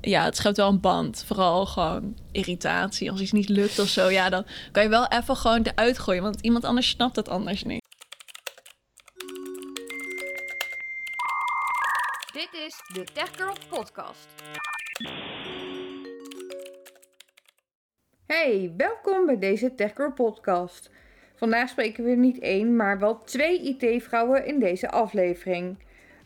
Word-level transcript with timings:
ja, 0.00 0.24
het 0.24 0.36
schept 0.36 0.56
wel 0.56 0.68
een 0.68 0.80
band. 0.80 1.24
Vooral 1.26 1.66
gewoon 1.66 2.16
irritatie. 2.32 3.10
Als 3.10 3.20
iets 3.20 3.32
niet 3.32 3.48
lukt 3.48 3.78
of 3.78 3.88
zo, 3.88 4.08
ja, 4.08 4.28
dan 4.28 4.46
kan 4.72 4.82
je 4.82 4.88
wel 4.88 5.08
even 5.08 5.36
gewoon 5.36 5.62
eruit 5.62 5.98
gooien. 5.98 6.22
Want 6.22 6.40
iemand 6.40 6.64
anders 6.64 6.88
snapt 6.88 7.16
het 7.16 7.28
anders 7.28 7.62
niet. 7.62 7.82
Dit 12.32 12.48
is 12.66 12.82
de 12.94 13.04
Tech 13.12 13.30
Girl 13.36 13.56
Podcast. 13.68 14.28
Hey, 18.26 18.72
welkom 18.76 19.26
bij 19.26 19.38
deze 19.38 19.74
Tech 19.74 19.92
Girl 19.94 20.12
Podcast. 20.12 20.90
Vandaag 21.34 21.68
spreken 21.68 22.04
we 22.04 22.10
niet 22.10 22.38
één, 22.38 22.76
maar 22.76 22.98
wel 22.98 23.22
twee 23.24 23.60
IT-vrouwen 23.60 24.46
in 24.46 24.60
deze 24.60 24.90
aflevering. 24.90 25.78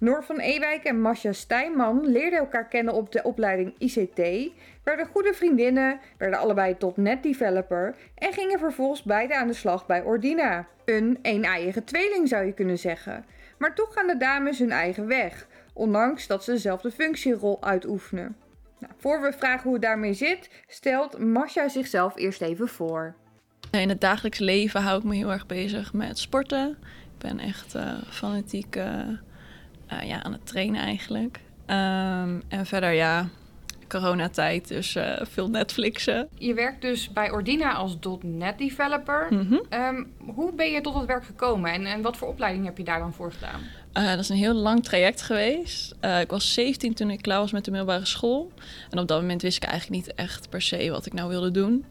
Noor 0.05 0.25
van 0.25 0.39
Ewijk 0.39 0.85
en 0.85 1.01
Masha 1.01 1.33
Stijnman 1.33 2.07
leerden 2.07 2.39
elkaar 2.39 2.69
kennen 2.69 2.95
op 2.95 3.13
de 3.13 3.23
opleiding 3.23 3.75
ICT, 3.79 4.51
werden 4.83 5.07
goede 5.07 5.33
vriendinnen, 5.35 6.01
werden 6.17 6.39
allebei 6.39 6.77
tot 6.77 6.97
net 6.97 7.23
developer 7.23 7.95
en 8.15 8.33
gingen 8.33 8.59
vervolgens 8.59 9.03
beide 9.03 9.37
aan 9.37 9.47
de 9.47 9.55
slag 9.55 9.87
bij 9.87 10.03
Ordina. 10.03 10.67
Een 10.85 11.19
een-eigen 11.23 11.85
tweeling 11.85 12.29
zou 12.29 12.45
je 12.45 12.53
kunnen 12.53 12.79
zeggen. 12.79 13.25
Maar 13.59 13.75
toch 13.75 13.95
gaan 13.95 14.07
de 14.07 14.17
dames 14.17 14.59
hun 14.59 14.71
eigen 14.71 15.07
weg, 15.07 15.47
ondanks 15.73 16.27
dat 16.27 16.45
ze 16.45 16.53
dezelfde 16.53 16.91
functierol 16.91 17.63
uitoefenen. 17.63 18.37
Nou, 18.79 18.93
voor 18.97 19.21
we 19.21 19.33
vragen 19.33 19.63
hoe 19.63 19.73
het 19.73 19.83
daarmee 19.83 20.15
zit, 20.15 20.51
stelt 20.67 21.19
Masha 21.19 21.69
zichzelf 21.69 22.17
eerst 22.17 22.43
even 22.43 22.69
voor. 22.69 23.15
In 23.71 23.89
het 23.89 24.01
dagelijks 24.01 24.39
leven 24.39 24.83
hou 24.83 24.99
ik 24.99 25.05
me 25.05 25.15
heel 25.15 25.33
erg 25.33 25.47
bezig 25.47 25.93
met 25.93 26.19
sporten. 26.19 26.71
Ik 27.05 27.19
ben 27.19 27.39
echt 27.39 27.75
uh, 27.75 28.03
fanatiek 28.11 28.77
uh, 30.03 30.09
ja, 30.09 30.23
aan 30.23 30.33
het 30.33 30.47
trainen 30.47 30.81
eigenlijk. 30.81 31.41
Um, 31.67 32.43
en 32.49 32.67
verder 32.67 32.93
ja, 32.93 33.29
coronatijd, 33.89 34.69
dus 34.69 34.97
veel 35.23 35.51
Netflixen. 35.51 36.29
Je 36.39 36.55
werkt 36.55 36.83
dus 36.83 37.13
bij 37.13 37.31
Ordina 37.31 37.73
als 37.75 37.97
.NET 38.23 38.59
developer. 38.59 39.27
Mm 39.31 39.47
-hmm. 39.49 39.81
um, 39.81 40.13
hoe 40.35 40.53
ben 40.53 40.71
je 40.71 40.81
tot 40.81 40.95
het 40.95 41.07
werk 41.07 41.25
gekomen 41.25 41.73
en, 41.73 41.87
en 41.87 42.03
wat 42.03 42.17
voor 42.17 42.29
opleiding 42.29 42.65
heb 42.65 42.79
je 42.79 42.85
daar 42.85 42.99
dan 42.99 43.13
voor 43.13 43.33
gedaan? 43.33 43.61
Uh, 43.99 44.09
dat 44.09 44.19
is 44.19 44.29
een 44.29 44.37
heel 44.37 44.55
lang 44.55 44.85
traject 44.85 45.23
geweest. 45.23 45.95
Uh, 46.01 46.21
ik 46.21 46.31
was 46.31 46.55
17 46.55 46.95
toen 46.95 47.11
ik 47.11 47.23
klaar 47.23 47.39
was 47.39 47.53
met 47.53 47.65
de 47.65 47.71
middelbare 47.71 48.05
school. 48.05 48.53
En 48.91 48.99
op 48.99 49.09
dat 49.09 49.21
moment 49.21 49.43
wist 49.43 49.57
ik 49.57 49.69
eigenlijk 49.69 50.05
niet 50.05 50.15
echt 50.15 50.49
per 50.49 50.63
se 50.63 50.91
wat 50.91 51.07
ik 51.07 51.13
nou 51.13 51.29
wilde 51.29 51.51
doen. 51.51 51.85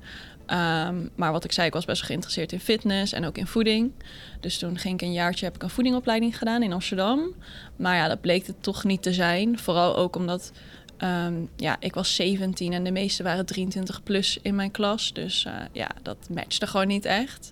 Um, 0.53 1.09
maar 1.15 1.31
wat 1.31 1.43
ik 1.43 1.51
zei, 1.51 1.67
ik 1.67 1.73
was 1.73 1.85
best 1.85 2.03
geïnteresseerd 2.03 2.51
in 2.51 2.59
fitness 2.59 3.13
en 3.13 3.25
ook 3.25 3.37
in 3.37 3.47
voeding. 3.47 3.91
Dus 4.39 4.57
toen 4.57 4.77
ging 4.77 4.93
ik 4.93 5.01
een 5.01 5.13
jaartje, 5.13 5.45
heb 5.45 5.55
ik 5.55 5.63
een 5.63 5.69
voedingopleiding 5.69 6.37
gedaan 6.37 6.63
in 6.63 6.73
Amsterdam. 6.73 7.35
Maar 7.75 7.95
ja, 7.95 8.07
dat 8.07 8.21
bleek 8.21 8.47
het 8.47 8.63
toch 8.63 8.83
niet 8.83 9.01
te 9.01 9.13
zijn. 9.13 9.59
Vooral 9.59 9.95
ook 9.95 10.15
omdat, 10.15 10.51
um, 10.97 11.49
ja, 11.55 11.75
ik 11.79 11.93
was 11.93 12.15
17 12.15 12.73
en 12.73 12.83
de 12.83 12.91
meeste 12.91 13.23
waren 13.23 13.45
23 13.45 14.03
plus 14.03 14.39
in 14.41 14.55
mijn 14.55 14.71
klas. 14.71 15.13
Dus 15.13 15.45
uh, 15.47 15.53
ja, 15.71 15.89
dat 16.01 16.17
matchte 16.29 16.67
gewoon 16.67 16.87
niet 16.87 17.05
echt. 17.05 17.51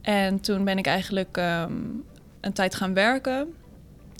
En 0.00 0.40
toen 0.40 0.64
ben 0.64 0.78
ik 0.78 0.86
eigenlijk 0.86 1.36
um, 1.36 2.04
een 2.40 2.52
tijd 2.52 2.74
gaan 2.74 2.94
werken. 2.94 3.54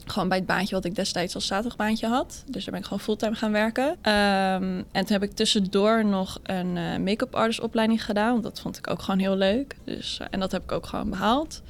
Gewoon 0.07 0.29
bij 0.29 0.39
het 0.39 0.47
baantje 0.47 0.75
wat 0.75 0.85
ik 0.85 0.95
destijds 0.95 1.35
als 1.35 1.47
zaterdagbaantje 1.47 2.07
had. 2.07 2.43
Dus 2.47 2.65
daar 2.65 2.71
ben 2.73 2.81
ik 2.81 2.87
gewoon 2.87 3.03
fulltime 3.03 3.35
gaan 3.35 3.53
werken. 3.53 3.89
Um, 3.89 4.85
en 4.93 5.05
toen 5.05 5.13
heb 5.13 5.23
ik 5.23 5.33
tussendoor 5.33 6.05
nog 6.05 6.39
een 6.43 6.77
uh, 6.77 6.97
make-up 6.97 7.35
artist 7.35 7.61
opleiding 7.61 8.05
gedaan. 8.05 8.31
Want 8.31 8.43
dat 8.43 8.61
vond 8.61 8.79
ik 8.79 8.91
ook 8.91 9.03
gewoon 9.03 9.21
heel 9.21 9.37
leuk. 9.37 9.75
Dus, 9.85 10.19
uh, 10.21 10.27
en 10.31 10.41
dat 10.41 10.53
heb 10.53 10.63
ik 10.63 10.73
ook 10.73 10.87
gewoon 10.87 11.11
behaald. 11.11 11.63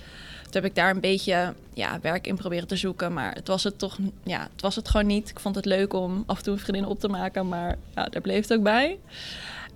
Toen 0.43 0.63
heb 0.63 0.65
ik 0.65 0.75
daar 0.75 0.91
een 0.91 1.01
beetje 1.01 1.55
ja, 1.73 1.99
werk 2.03 2.27
in 2.27 2.37
proberen 2.37 2.69
te 2.69 2.77
zoeken. 2.77 3.13
Maar 3.13 3.35
het 3.35 3.49
was 3.49 3.63
het 3.63 3.79
toch 3.79 3.99
ja, 4.23 4.41
het 4.53 4.63
was 4.63 4.77
het 4.77 4.89
gewoon 4.89 5.07
niet. 5.07 5.31
Ik 5.31 5.41
vond 5.41 5.55
het 5.55 5.65
leuk 5.65 5.93
om 5.93 6.23
af 6.27 6.37
en 6.37 6.45
toe 6.45 6.53
een 6.53 6.61
vriendin 6.61 6.87
op 6.87 7.01
te 7.01 7.09
maken. 7.09 7.49
Maar 7.49 7.77
ja, 7.95 8.05
daar 8.05 8.23
bleef 8.23 8.49
het 8.49 8.59
ook 8.59 8.63
bij. 8.63 8.99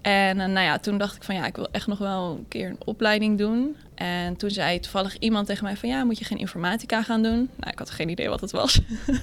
En 0.00 0.36
uh, 0.38 0.44
nou 0.44 0.60
ja, 0.66 0.78
toen 0.78 0.98
dacht 0.98 1.16
ik 1.16 1.22
van 1.22 1.34
ja, 1.34 1.46
ik 1.46 1.56
wil 1.56 1.68
echt 1.70 1.86
nog 1.86 1.98
wel 1.98 2.30
een 2.30 2.48
keer 2.48 2.68
een 2.68 2.80
opleiding 2.84 3.38
doen. 3.38 3.76
En 3.94 4.36
toen 4.36 4.50
zei 4.50 4.80
toevallig 4.80 5.18
iemand 5.18 5.46
tegen 5.46 5.64
mij 5.64 5.76
van 5.76 5.88
ja, 5.88 6.04
moet 6.04 6.18
je 6.18 6.24
geen 6.24 6.38
informatica 6.38 7.02
gaan 7.02 7.22
doen? 7.22 7.50
Nou, 7.56 7.72
ik 7.72 7.78
had 7.78 7.90
geen 7.90 8.08
idee 8.08 8.28
wat 8.28 8.40
het 8.40 8.50
was. 8.50 8.80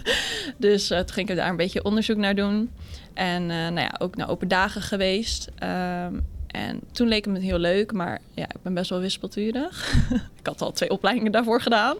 dus 0.58 0.92
uh, 0.92 0.98
toen 0.98 1.14
ging 1.14 1.30
ik 1.30 1.36
daar 1.36 1.50
een 1.50 1.56
beetje 1.56 1.84
onderzoek 1.84 2.18
naar 2.18 2.36
doen. 2.36 2.72
En 3.14 3.42
uh, 3.42 3.48
nou 3.50 3.80
ja, 3.80 3.96
ook 4.00 4.16
naar 4.16 4.30
open 4.30 4.48
dagen 4.48 4.82
geweest. 4.82 5.52
Um, 5.64 6.26
en 6.56 6.80
toen 6.92 7.08
leek 7.08 7.26
het 7.26 7.34
me 7.34 7.40
heel 7.40 7.58
leuk, 7.58 7.92
maar 7.92 8.20
ja, 8.34 8.44
ik 8.44 8.62
ben 8.62 8.74
best 8.74 8.90
wel 8.90 9.00
wispelturig. 9.00 9.94
ik 10.40 10.46
had 10.46 10.62
al 10.62 10.72
twee 10.72 10.90
opleidingen 10.90 11.32
daarvoor 11.32 11.62
gedaan. 11.62 11.98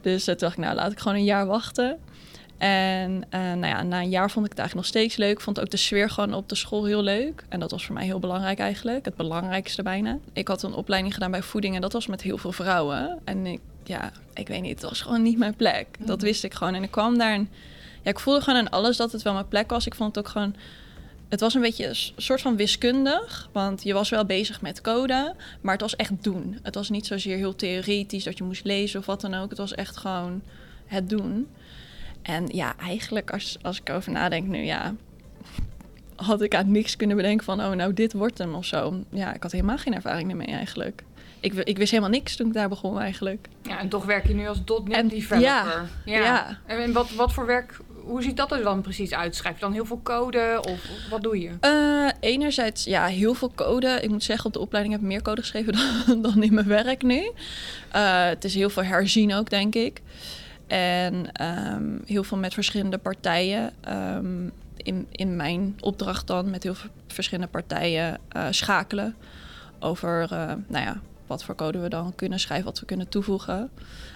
Dus 0.00 0.24
toen 0.24 0.34
dacht 0.38 0.52
ik, 0.52 0.64
nou 0.64 0.74
laat 0.74 0.92
ik 0.92 0.98
gewoon 0.98 1.16
een 1.16 1.24
jaar 1.24 1.46
wachten. 1.46 1.98
En 2.60 3.10
uh, 3.34 3.40
nou 3.40 3.66
ja, 3.66 3.82
na 3.82 4.00
een 4.00 4.08
jaar 4.08 4.30
vond 4.30 4.44
ik 4.44 4.50
het 4.50 4.60
eigenlijk 4.60 4.74
nog 4.74 4.84
steeds 4.86 5.16
leuk. 5.16 5.30
Ik 5.30 5.40
vond 5.40 5.60
ook 5.60 5.70
de 5.70 5.76
sfeer 5.76 6.10
gewoon 6.10 6.34
op 6.34 6.48
de 6.48 6.54
school 6.54 6.84
heel 6.84 7.02
leuk. 7.02 7.44
En 7.48 7.60
dat 7.60 7.70
was 7.70 7.86
voor 7.86 7.94
mij 7.94 8.04
heel 8.04 8.18
belangrijk 8.18 8.58
eigenlijk. 8.58 9.04
Het 9.04 9.16
belangrijkste 9.16 9.82
bijna. 9.82 10.18
Ik 10.32 10.48
had 10.48 10.62
een 10.62 10.74
opleiding 10.74 11.14
gedaan 11.14 11.30
bij 11.30 11.42
voeding 11.42 11.74
en 11.74 11.80
dat 11.80 11.92
was 11.92 12.06
met 12.06 12.22
heel 12.22 12.38
veel 12.38 12.52
vrouwen. 12.52 13.18
En 13.24 13.46
ik, 13.46 13.60
ja, 13.84 14.12
ik 14.34 14.48
weet 14.48 14.60
niet, 14.60 14.80
het 14.80 14.88
was 14.88 15.00
gewoon 15.00 15.22
niet 15.22 15.38
mijn 15.38 15.54
plek. 15.54 15.86
Dat 15.98 16.22
wist 16.22 16.44
ik 16.44 16.54
gewoon. 16.54 16.74
En 16.74 16.82
ik 16.82 16.90
kwam 16.90 17.18
daar 17.18 17.32
en 17.32 17.48
ja, 18.02 18.10
ik 18.10 18.18
voelde 18.18 18.40
gewoon 18.40 18.58
aan 18.58 18.70
alles 18.70 18.96
dat 18.96 19.12
het 19.12 19.22
wel 19.22 19.32
mijn 19.32 19.48
plek 19.48 19.70
was. 19.70 19.86
Ik 19.86 19.94
vond 19.94 20.14
het 20.14 20.24
ook 20.24 20.30
gewoon... 20.30 20.54
Het 21.28 21.40
was 21.40 21.54
een 21.54 21.60
beetje 21.60 21.86
een 21.86 22.22
soort 22.22 22.40
van 22.40 22.56
wiskundig, 22.56 23.48
want 23.52 23.82
je 23.82 23.92
was 23.92 24.08
wel 24.08 24.24
bezig 24.24 24.60
met 24.60 24.80
code, 24.80 25.34
maar 25.60 25.72
het 25.72 25.82
was 25.82 25.96
echt 25.96 26.22
doen. 26.22 26.58
Het 26.62 26.74
was 26.74 26.90
niet 26.90 27.06
zozeer 27.06 27.36
heel 27.36 27.54
theoretisch 27.54 28.24
dat 28.24 28.38
je 28.38 28.44
moest 28.44 28.64
lezen 28.64 29.00
of 29.00 29.06
wat 29.06 29.20
dan 29.20 29.34
ook. 29.34 29.48
Het 29.48 29.58
was 29.58 29.74
echt 29.74 29.96
gewoon 29.96 30.42
het 30.86 31.10
doen. 31.10 31.48
En 32.22 32.46
ja, 32.46 32.74
eigenlijk 32.76 33.30
als, 33.30 33.58
als 33.62 33.80
ik 33.80 33.88
erover 33.88 34.12
nadenk 34.12 34.46
nu, 34.46 34.58
ja, 34.58 34.94
had 36.16 36.42
ik 36.42 36.54
aan 36.54 36.70
niks 36.70 36.96
kunnen 36.96 37.16
bedenken 37.16 37.44
van, 37.44 37.60
oh 37.60 37.70
nou, 37.70 37.94
dit 37.94 38.12
wordt 38.12 38.38
hem 38.38 38.54
of 38.54 38.64
zo. 38.64 39.04
Ja, 39.10 39.34
ik 39.34 39.42
had 39.42 39.52
helemaal 39.52 39.78
geen 39.78 39.94
ervaring 39.94 40.30
ermee 40.30 40.46
eigenlijk. 40.46 41.02
Ik, 41.40 41.54
ik 41.54 41.76
wist 41.76 41.90
helemaal 41.90 42.10
niks 42.10 42.36
toen 42.36 42.46
ik 42.46 42.52
daar 42.52 42.68
begon 42.68 43.00
eigenlijk. 43.00 43.48
Ja, 43.62 43.78
en 43.78 43.88
toch 43.88 44.04
werk 44.04 44.26
je 44.26 44.34
nu 44.34 44.48
als 44.48 44.62
.NET 44.84 45.10
developer. 45.10 45.40
Ja, 45.40 45.86
ja. 46.04 46.20
ja. 46.20 46.58
En 46.66 46.92
wat, 46.92 47.10
wat 47.10 47.32
voor 47.32 47.46
werk, 47.46 47.76
hoe 48.04 48.22
ziet 48.22 48.36
dat 48.36 48.52
er 48.52 48.62
dan 48.62 48.80
precies 48.80 49.14
uit? 49.14 49.36
Schrijf 49.36 49.54
je 49.54 49.60
dan 49.60 49.72
heel 49.72 49.84
veel 49.84 50.00
code 50.02 50.62
of 50.68 50.88
wat 51.10 51.22
doe 51.22 51.40
je? 51.40 51.50
Uh, 51.60 52.10
enerzijds, 52.20 52.84
ja, 52.84 53.06
heel 53.06 53.34
veel 53.34 53.52
code. 53.54 53.98
Ik 54.02 54.10
moet 54.10 54.24
zeggen, 54.24 54.46
op 54.46 54.52
de 54.52 54.58
opleiding 54.58 54.94
heb 54.94 55.02
ik 55.02 55.10
meer 55.10 55.22
code 55.22 55.40
geschreven 55.40 55.72
dan, 56.06 56.22
dan 56.22 56.42
in 56.42 56.54
mijn 56.54 56.66
werk 56.66 57.02
nu. 57.02 57.30
Uh, 57.96 58.24
het 58.24 58.44
is 58.44 58.54
heel 58.54 58.70
veel 58.70 58.84
herzien 58.84 59.34
ook, 59.34 59.50
denk 59.50 59.74
ik. 59.74 60.00
En 60.70 61.44
um, 61.74 62.02
heel 62.06 62.24
veel 62.24 62.38
met 62.38 62.54
verschillende 62.54 62.98
partijen. 62.98 63.72
Um, 63.88 64.52
in, 64.76 65.06
in 65.10 65.36
mijn 65.36 65.76
opdracht 65.80 66.26
dan 66.26 66.50
met 66.50 66.62
heel 66.62 66.74
veel 66.74 66.90
verschillende 67.06 67.50
partijen 67.50 68.18
uh, 68.36 68.46
schakelen 68.50 69.14
over 69.78 70.22
uh, 70.32 70.52
nou 70.66 70.84
ja, 70.84 71.00
wat 71.26 71.44
voor 71.44 71.54
code 71.54 71.78
we 71.78 71.88
dan 71.88 72.12
kunnen 72.14 72.40
schrijven, 72.40 72.66
wat 72.66 72.80
we 72.80 72.86
kunnen 72.86 73.08
toevoegen 73.08 73.70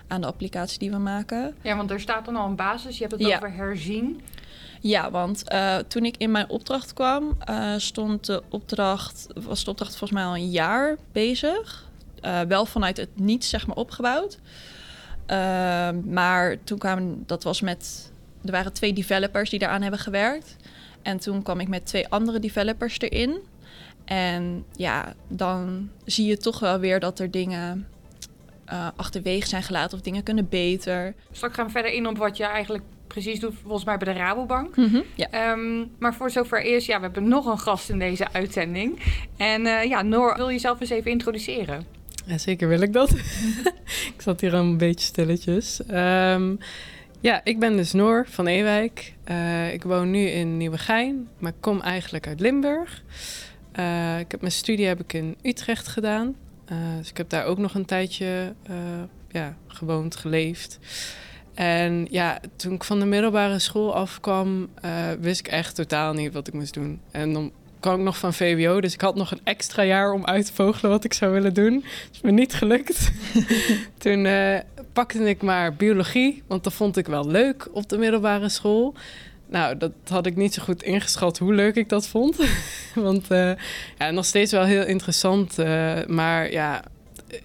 aan 0.08 0.20
de 0.20 0.26
applicatie 0.26 0.78
die 0.78 0.90
we 0.90 0.96
maken. 0.96 1.54
Ja, 1.62 1.76
want 1.76 1.90
er 1.90 2.00
staat 2.00 2.24
dan 2.24 2.36
al 2.36 2.46
een 2.46 2.56
basis. 2.56 2.98
Je 2.98 3.04
hebt 3.04 3.20
het 3.20 3.28
Ja. 3.28 3.36
over 3.36 3.52
herzien. 3.52 4.20
Ja, 4.80 5.10
want 5.10 5.44
uh, 5.52 5.76
toen 5.76 6.04
ik 6.04 6.16
in 6.16 6.30
mijn 6.30 6.48
opdracht 6.48 6.92
kwam, 6.92 7.36
stond 7.76 8.26
de 8.26 8.42
opdracht, 8.48 9.26
was 9.34 9.64
de 9.64 9.70
opdracht 9.70 9.96
volgens 9.96 10.20
mij 10.20 10.28
al 10.28 10.34
een 10.34 10.50
jaar 10.50 10.96
bezig. 11.12 11.84
Wel 12.48 12.66
vanuit 12.66 12.96
het 12.96 13.08
niets, 13.14 13.48
zeg 13.48 13.66
maar, 13.66 13.76
opgebouwd. 13.76 14.38
Uh, 15.30 16.02
maar 16.12 16.56
toen 16.64 16.78
kwamen, 16.78 17.22
dat 17.26 17.42
was 17.42 17.60
met, 17.60 18.12
er 18.44 18.50
waren 18.50 18.72
twee 18.72 18.92
developers 18.92 19.50
die 19.50 19.58
daaraan 19.58 19.82
hebben 19.82 20.00
gewerkt. 20.00 20.56
En 21.02 21.18
toen 21.18 21.42
kwam 21.42 21.60
ik 21.60 21.68
met 21.68 21.86
twee 21.86 22.08
andere 22.08 22.38
developers 22.38 23.00
erin. 23.00 23.38
En 24.04 24.64
ja, 24.76 25.14
dan 25.28 25.90
zie 26.04 26.26
je 26.26 26.36
toch 26.36 26.60
wel 26.60 26.78
weer 26.78 27.00
dat 27.00 27.18
er 27.18 27.30
dingen 27.30 27.86
uh, 28.72 28.88
achterwege 28.96 29.46
zijn 29.48 29.62
gelaten 29.62 29.98
of 29.98 30.04
dingen 30.04 30.22
kunnen 30.22 30.48
beter. 30.48 31.14
Straks 31.30 31.54
gaan 31.54 31.66
we 31.66 31.72
verder 31.72 31.92
in 31.92 32.06
op 32.06 32.16
wat 32.16 32.36
je 32.36 32.44
eigenlijk 32.44 32.84
precies 33.06 33.40
doet, 33.40 33.54
volgens 33.62 33.84
mij 33.84 33.96
bij 33.96 34.12
de 34.12 34.18
Rabobank. 34.18 34.76
Mm 34.76 34.86
-hmm, 34.86 35.02
ja. 35.14 35.52
um, 35.52 35.90
maar 35.98 36.14
voor 36.14 36.30
zover 36.30 36.62
eerst, 36.62 36.86
ja, 36.86 36.96
we 36.96 37.02
hebben 37.02 37.28
nog 37.28 37.46
een 37.46 37.58
gast 37.58 37.90
in 37.90 37.98
deze 37.98 38.32
uitzending. 38.32 39.00
En 39.36 39.60
uh, 39.66 39.84
ja, 39.84 40.02
Noor, 40.02 40.36
wil 40.36 40.46
je 40.46 40.52
jezelf 40.52 40.80
eens 40.80 40.90
even 40.90 41.10
introduceren? 41.10 41.86
Ja, 42.26 42.38
zeker 42.38 42.68
wil 42.68 42.80
ik 42.80 42.92
dat. 42.92 43.10
ik 44.14 44.22
zat 44.22 44.40
hier 44.40 44.52
al 44.52 44.60
een 44.60 44.76
beetje 44.78 45.06
stilletjes. 45.06 45.80
Um, 45.90 46.58
ja, 47.20 47.40
ik 47.44 47.58
ben 47.58 47.76
dus 47.76 47.92
Noor 47.92 48.26
van 48.28 48.46
Ewijk. 48.46 49.14
Uh, 49.28 49.72
ik 49.72 49.82
woon 49.82 50.10
nu 50.10 50.26
in 50.26 50.56
Nieuwegein, 50.56 51.28
maar 51.38 51.52
kom 51.60 51.80
eigenlijk 51.80 52.26
uit 52.26 52.40
Limburg. 52.40 53.02
Uh, 53.78 54.18
ik 54.18 54.30
heb 54.30 54.40
mijn 54.40 54.52
studie 54.52 54.86
heb 54.86 55.00
ik 55.00 55.12
in 55.12 55.36
Utrecht 55.42 55.88
gedaan. 55.88 56.34
Uh, 56.72 56.78
dus 56.98 57.10
ik 57.10 57.16
heb 57.16 57.28
daar 57.28 57.44
ook 57.44 57.58
nog 57.58 57.74
een 57.74 57.84
tijdje 57.84 58.54
ja, 59.30 59.56
gewoond, 59.66 60.16
geleefd. 60.16 60.78
En 61.54 62.06
ja, 62.10 62.40
toen 62.56 62.72
ik 62.72 62.84
van 62.84 63.00
de 63.00 63.06
middelbare 63.06 63.58
school 63.58 63.94
afkwam, 63.94 64.68
wist 65.20 65.40
ik 65.40 65.48
echt 65.48 65.74
totaal 65.74 66.12
niet 66.12 66.32
wat 66.32 66.48
ik 66.48 66.54
moest 66.54 66.74
doen. 66.74 67.00
En 67.10 67.32
dan 67.32 67.52
kwam 67.84 67.98
ik 67.98 68.04
nog 68.04 68.18
van 68.18 68.34
VWO, 68.34 68.80
dus 68.80 68.94
ik 68.94 69.00
had 69.00 69.14
nog 69.14 69.30
een 69.30 69.40
extra 69.44 69.84
jaar 69.84 70.12
om 70.12 70.24
uit 70.24 70.46
te 70.46 70.52
vogelen 70.52 70.90
wat 70.90 71.04
ik 71.04 71.12
zou 71.12 71.32
willen 71.32 71.54
doen. 71.54 71.74
Dat 71.74 72.12
is 72.12 72.20
me 72.20 72.30
niet 72.30 72.54
gelukt. 72.54 73.12
Toen 73.98 74.24
uh, 74.24 74.58
pakte 74.92 75.28
ik 75.28 75.42
maar 75.42 75.74
biologie, 75.74 76.42
want 76.46 76.64
dat 76.64 76.72
vond 76.72 76.96
ik 76.96 77.06
wel 77.06 77.26
leuk 77.26 77.68
op 77.72 77.88
de 77.88 77.98
middelbare 77.98 78.48
school. 78.48 78.94
nou, 79.46 79.76
dat 79.76 79.92
had 80.08 80.26
ik 80.26 80.36
niet 80.36 80.54
zo 80.54 80.62
goed 80.62 80.82
ingeschat 80.82 81.38
hoe 81.38 81.54
leuk 81.54 81.74
ik 81.74 81.88
dat 81.88 82.06
vond. 82.08 82.36
Want 82.94 83.30
uh, 83.30 83.52
ja, 83.98 84.10
nog 84.10 84.24
steeds 84.24 84.52
wel 84.52 84.64
heel 84.64 84.84
interessant. 84.84 85.58
Uh, 85.58 85.92
maar 86.06 86.50
ja, 86.52 86.82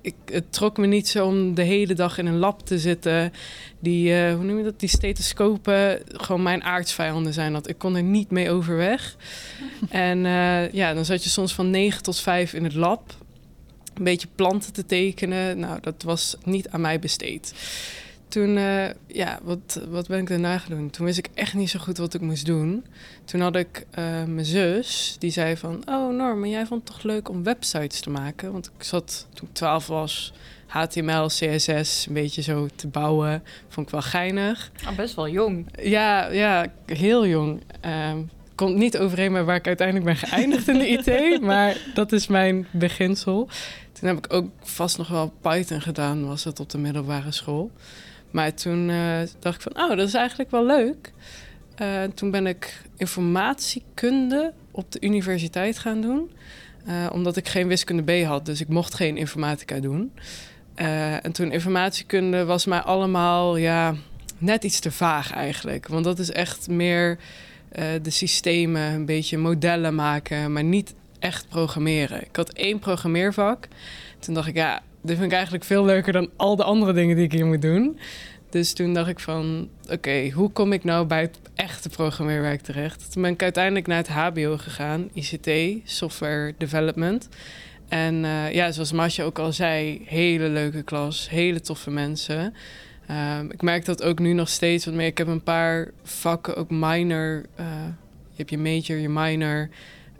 ik, 0.01 0.15
het 0.25 0.53
trok 0.53 0.77
me 0.77 0.87
niet 0.87 1.07
zo 1.07 1.25
om 1.25 1.53
de 1.53 1.61
hele 1.61 1.93
dag 1.93 2.17
in 2.17 2.25
een 2.25 2.37
lab 2.37 2.61
te 2.61 2.79
zitten. 2.79 3.33
Die, 3.79 4.11
uh, 4.11 4.33
hoe 4.33 4.43
noem 4.43 4.57
je 4.57 4.63
dat? 4.63 4.79
Die 4.79 4.89
stethoscopen 4.89 6.01
gewoon 6.07 6.43
mijn 6.43 6.63
aardsvijanden 6.63 7.33
zijn. 7.33 7.53
Dat 7.53 7.69
ik 7.69 7.77
kon 7.77 7.95
er 7.95 8.03
niet 8.03 8.31
mee 8.31 8.51
overweg. 8.51 9.15
en 9.89 10.19
ja, 10.71 10.93
dan 10.93 11.05
zat 11.05 11.23
je 11.23 11.29
soms 11.29 11.53
van 11.53 11.69
9 11.69 12.03
tot 12.03 12.19
5 12.19 12.53
in 12.53 12.63
het 12.63 12.75
lab. 12.75 13.15
Een 13.93 14.03
beetje 14.03 14.27
planten 14.35 14.73
te 14.73 14.85
tekenen. 14.85 15.59
Nou, 15.59 15.79
dat 15.81 16.03
was 16.03 16.37
niet 16.43 16.69
aan 16.69 16.81
mij 16.81 16.99
besteed 16.99 17.53
toen, 18.29 18.57
uh, 18.57 18.85
ja, 19.07 19.39
wat, 19.43 19.81
wat 19.89 20.07
ben 20.07 20.19
ik 20.19 20.27
daarna 20.27 20.57
gaan 20.57 20.77
doen? 20.77 20.89
Toen 20.89 21.05
wist 21.05 21.17
ik 21.17 21.29
echt 21.33 21.53
niet 21.53 21.69
zo 21.69 21.79
goed 21.79 21.97
wat 21.97 22.13
ik 22.13 22.21
moest 22.21 22.45
doen. 22.45 22.85
Toen 23.25 23.41
had 23.41 23.55
ik 23.55 23.85
uh, 23.99 24.23
mijn 24.23 24.45
zus, 24.45 25.15
die 25.19 25.31
zei 25.31 25.57
van... 25.57 25.81
Oh 25.85 26.15
Norm, 26.15 26.39
maar 26.39 26.49
jij 26.49 26.65
vond 26.65 26.87
het 26.87 26.91
toch 26.95 27.03
leuk 27.03 27.29
om 27.29 27.43
websites 27.43 27.99
te 27.99 28.09
maken? 28.09 28.51
Want 28.51 28.71
ik 28.77 28.83
zat, 28.83 29.27
toen 29.33 29.47
ik 29.47 29.53
12 29.53 29.87
was, 29.87 30.33
HTML, 30.67 31.27
CSS, 31.27 32.05
een 32.07 32.13
beetje 32.13 32.41
zo 32.41 32.67
te 32.75 32.87
bouwen. 32.87 33.43
Vond 33.67 33.85
ik 33.85 33.91
wel 33.91 34.01
geinig. 34.01 34.71
Oh, 34.87 34.95
best 34.95 35.15
wel 35.15 35.29
jong. 35.29 35.67
Ja, 35.81 36.27
ja 36.27 36.65
heel 36.85 37.27
jong. 37.27 37.61
Um, 38.11 38.29
komt 38.55 38.75
niet 38.75 38.97
overeen 38.97 39.31
met 39.31 39.45
waar 39.45 39.55
ik 39.55 39.67
uiteindelijk 39.67 40.05
ben 40.05 40.15
geëindigd 40.15 40.67
in 40.67 40.77
de 40.77 40.87
IT. 40.87 41.41
maar 41.51 41.77
dat 41.93 42.11
is 42.11 42.27
mijn 42.27 42.67
beginsel. 42.71 43.49
Toen 43.91 44.07
heb 44.07 44.17
ik 44.17 44.33
ook 44.33 44.49
vast 44.61 44.97
nog 44.97 45.07
wel 45.07 45.33
Python 45.41 45.81
gedaan, 45.81 46.27
was 46.27 46.43
het 46.43 46.59
op 46.59 46.69
de 46.69 46.77
middelbare 46.77 47.31
school. 47.31 47.71
Maar 48.31 48.53
toen 48.53 48.89
uh, 48.89 49.19
dacht 49.39 49.55
ik 49.55 49.61
van, 49.61 49.83
oh, 49.83 49.89
dat 49.89 50.07
is 50.07 50.13
eigenlijk 50.13 50.51
wel 50.51 50.65
leuk. 50.65 51.11
Uh, 51.81 52.03
toen 52.03 52.31
ben 52.31 52.47
ik 52.47 52.81
informatiekunde 52.97 54.53
op 54.71 54.91
de 54.91 55.01
universiteit 55.01 55.77
gaan 55.77 56.01
doen. 56.01 56.31
Uh, 56.87 57.09
omdat 57.11 57.35
ik 57.35 57.47
geen 57.47 57.67
wiskunde 57.67 58.03
B 58.03 58.25
had, 58.25 58.45
dus 58.45 58.61
ik 58.61 58.67
mocht 58.67 58.93
geen 58.93 59.17
informatica 59.17 59.79
doen. 59.79 60.11
en 61.21 61.31
toen 61.31 61.51
informatiekunde 61.51 62.45
was 62.45 62.65
mij 62.65 62.79
allemaal 62.79 63.57
ja, 63.57 63.95
net 64.37 64.63
iets 64.63 64.79
te 64.79 64.91
vaag 64.91 65.31
eigenlijk. 65.31 65.87
Want 65.87 66.03
dat 66.03 66.19
is 66.19 66.31
echt 66.31 66.67
meer 66.67 67.17
de 68.01 68.09
systemen, 68.09 68.81
een 68.81 69.05
beetje 69.05 69.37
modellen 69.37 69.95
maken, 69.95 70.53
maar 70.53 70.63
niet 70.63 70.93
echt 71.19 71.47
programmeren. 71.49 72.21
Ik 72.21 72.35
had 72.35 72.53
één 72.53 72.79
programmeervak. 72.79 73.67
Toen 74.19 74.33
dacht 74.33 74.47
ik, 74.47 74.55
ja, 74.55 74.81
dit 75.01 75.15
vind 75.15 75.27
ik 75.27 75.33
eigenlijk 75.33 75.63
veel 75.63 75.85
leuker 75.85 76.13
dan 76.13 76.29
al 76.35 76.55
de 76.55 76.63
andere 76.63 76.93
dingen 76.93 77.15
die 77.15 77.25
ik 77.25 77.31
hier 77.31 77.45
moet 77.45 77.61
doen. 77.61 77.99
Dus 78.49 78.73
toen 78.73 78.93
dacht 78.93 79.09
ik 79.09 79.19
van, 79.19 79.69
oké, 79.89 80.29
hoe 80.29 80.51
kom 80.51 80.73
ik 80.73 80.83
nou 80.83 81.05
bij 81.05 81.21
het 81.21 81.39
echte 81.55 81.89
programmeerwerk 81.89 82.61
terecht? 82.61 83.11
Toen 83.11 83.21
ben 83.21 83.31
ik 83.31 83.43
uiteindelijk 83.43 83.87
naar 83.87 83.97
het 83.97 84.07
HBO 84.07 84.57
gegaan, 84.57 85.09
ICT, 85.13 85.49
Software 85.83 86.53
Development. 86.57 87.29
En 87.87 88.23
uh, 88.23 88.53
ja, 88.53 88.71
zoals 88.71 88.91
Masje 88.91 89.23
ook 89.23 89.39
al 89.39 89.53
zei, 89.53 90.01
hele 90.05 90.49
leuke 90.49 90.83
klas, 90.83 91.29
hele 91.29 91.61
toffe 91.61 91.91
mensen. 91.91 92.53
Um, 93.11 93.51
ik 93.51 93.61
merk 93.61 93.85
dat 93.85 94.03
ook 94.03 94.19
nu 94.19 94.33
nog 94.33 94.49
steeds 94.49 94.85
meer. 94.85 95.05
Ik 95.05 95.17
heb 95.17 95.27
een 95.27 95.43
paar 95.43 95.91
vakken, 96.03 96.55
ook 96.55 96.69
minor. 96.69 97.45
Uh, 97.59 97.65
je 98.31 98.35
hebt 98.35 98.49
je 98.49 98.57
major, 98.57 98.97
je 98.97 99.09
minor. 99.09 99.69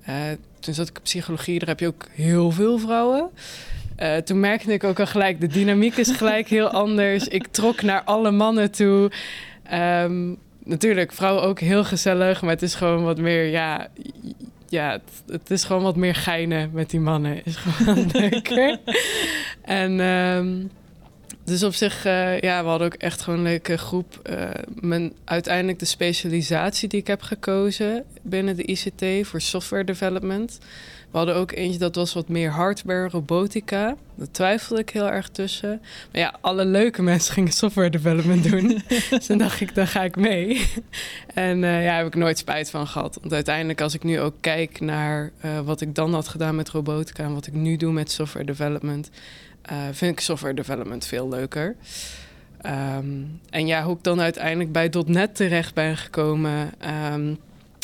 Uh, 0.10 0.16
toen 0.60 0.74
zat 0.74 0.90
ik 0.90 1.00
psychologie, 1.04 1.60
daar 1.60 1.68
heb 1.68 1.80
je 1.80 1.88
ook 1.88 2.08
heel 2.12 2.52
veel 2.52 2.78
vrouwen. 2.78 3.30
Uh, 4.02 4.16
toen 4.16 4.40
merkte 4.40 4.74
ik 4.74 4.84
ook 4.84 5.00
al 5.00 5.06
gelijk, 5.06 5.42
de 5.42 5.48
dynamiek 5.48 5.98
is 5.98 6.12
gelijk 6.12 6.48
heel 6.48 6.70
anders. 6.84 7.28
Ik 7.28 7.48
trok 7.48 7.82
naar 7.82 8.04
alle 8.04 8.32
mannen 8.32 8.72
toe. 8.72 9.12
Um, 9.74 10.38
natuurlijk, 10.64 11.12
vrouwen 11.12 11.44
ook 11.44 11.60
heel 11.60 11.84
gezellig, 11.84 12.42
maar 12.42 12.50
het 12.50 12.62
is 12.62 12.76
gewoon 12.76 13.04
wat 13.04 13.18
meer, 13.18 13.46
ja, 13.46 13.88
ja 14.70 14.92
het, 14.92 15.24
het 15.28 15.52
is 15.52 15.64
gewoon 15.64 15.84
wat 15.84 15.96
meer 15.96 16.16
geinen 16.16 16.70
met 16.74 16.90
die 16.90 17.00
mannen. 17.00 17.46
Is 17.46 17.56
gewoon 17.56 18.10
leuker. 18.30 18.80
en 19.62 20.00
um, 20.00 20.70
dus 21.50 21.64
op 21.64 21.74
zich, 21.74 22.06
uh, 22.06 22.40
ja, 22.40 22.64
we 22.64 22.70
hadden 22.70 22.88
ook 22.88 22.94
echt 22.94 23.22
gewoon 23.22 23.40
een 23.40 23.46
leuke 23.46 23.78
groep. 23.78 24.30
Uh, 24.30 24.50
mijn, 24.80 25.14
uiteindelijk 25.26 25.80
de 25.80 25.86
specialisatie 25.86 26.90
die 26.90 27.00
ik 27.00 27.08
heb 27.08 27.22
gekozen 27.22 28.04
binnen 28.22 28.56
de 28.56 28.64
ICT 28.64 29.28
voor 29.28 29.42
software 29.42 29.84
development. 29.84 30.60
We 31.12 31.18
hadden 31.18 31.36
ook 31.36 31.52
eentje 31.52 31.80
dat 31.80 31.96
was 31.96 32.14
wat 32.14 32.28
meer 32.28 32.52
hardware, 32.52 33.10
robotica. 33.10 33.96
Daar 34.16 34.32
twijfelde 34.32 34.82
ik 34.82 34.90
heel 34.90 35.10
erg 35.10 35.30
tussen. 35.30 35.82
Maar 36.12 36.22
ja, 36.22 36.36
alle 36.42 36.66
leuke 36.66 37.02
mensen 37.02 37.34
gingen 37.34 37.52
software 37.52 37.90
development 37.90 38.50
doen. 38.50 38.68
dus 39.10 39.28
dan 39.28 39.38
dacht 39.38 39.62
ik, 39.62 39.76
dan 39.76 39.88
ga 39.88 40.04
ik 40.04 40.16
mee. 40.16 40.68
en 41.34 41.64
uh, 41.64 41.84
ja, 41.84 41.96
heb 41.96 42.08
ik 42.08 42.16
nooit 42.16 42.38
spijt 42.38 42.70
van 42.70 42.88
gehad. 42.88 43.18
Want 43.22 43.34
uiteindelijk, 43.34 43.82
als 43.82 43.94
ik 43.94 44.04
nu 44.04 44.20
ook 44.20 44.36
kijk 44.40 44.80
naar 44.80 45.32
uh, 45.46 45.60
wat 45.60 45.82
ik 45.82 45.96
dan 45.96 46.14
had 46.14 46.28
gedaan 46.28 46.56
met 46.56 46.70
robotica 46.70 47.24
en 47.24 47.34
wat 47.34 47.48
ik 47.48 47.54
nu 47.54 47.78
doe 47.78 47.92
met 47.92 48.12
software 48.12 48.46
development, 48.46 49.10
uh, 49.72 49.78
vind 49.92 50.12
ik 50.12 50.20
software 50.20 50.54
development 50.54 51.06
veel 51.06 51.30
leuker. 51.30 51.76
Um, 52.66 53.40
en 53.50 53.68
ja, 53.68 53.84
hoe 53.84 53.96
ik 53.96 54.04
dan 54.04 54.22
uiteindelijk 54.22 54.72
bij 54.72 54.94
.NET 55.06 55.36
terecht 55.36 55.74
ben 55.74 55.98
gekomen. 55.98 56.72
Um, 57.14 57.40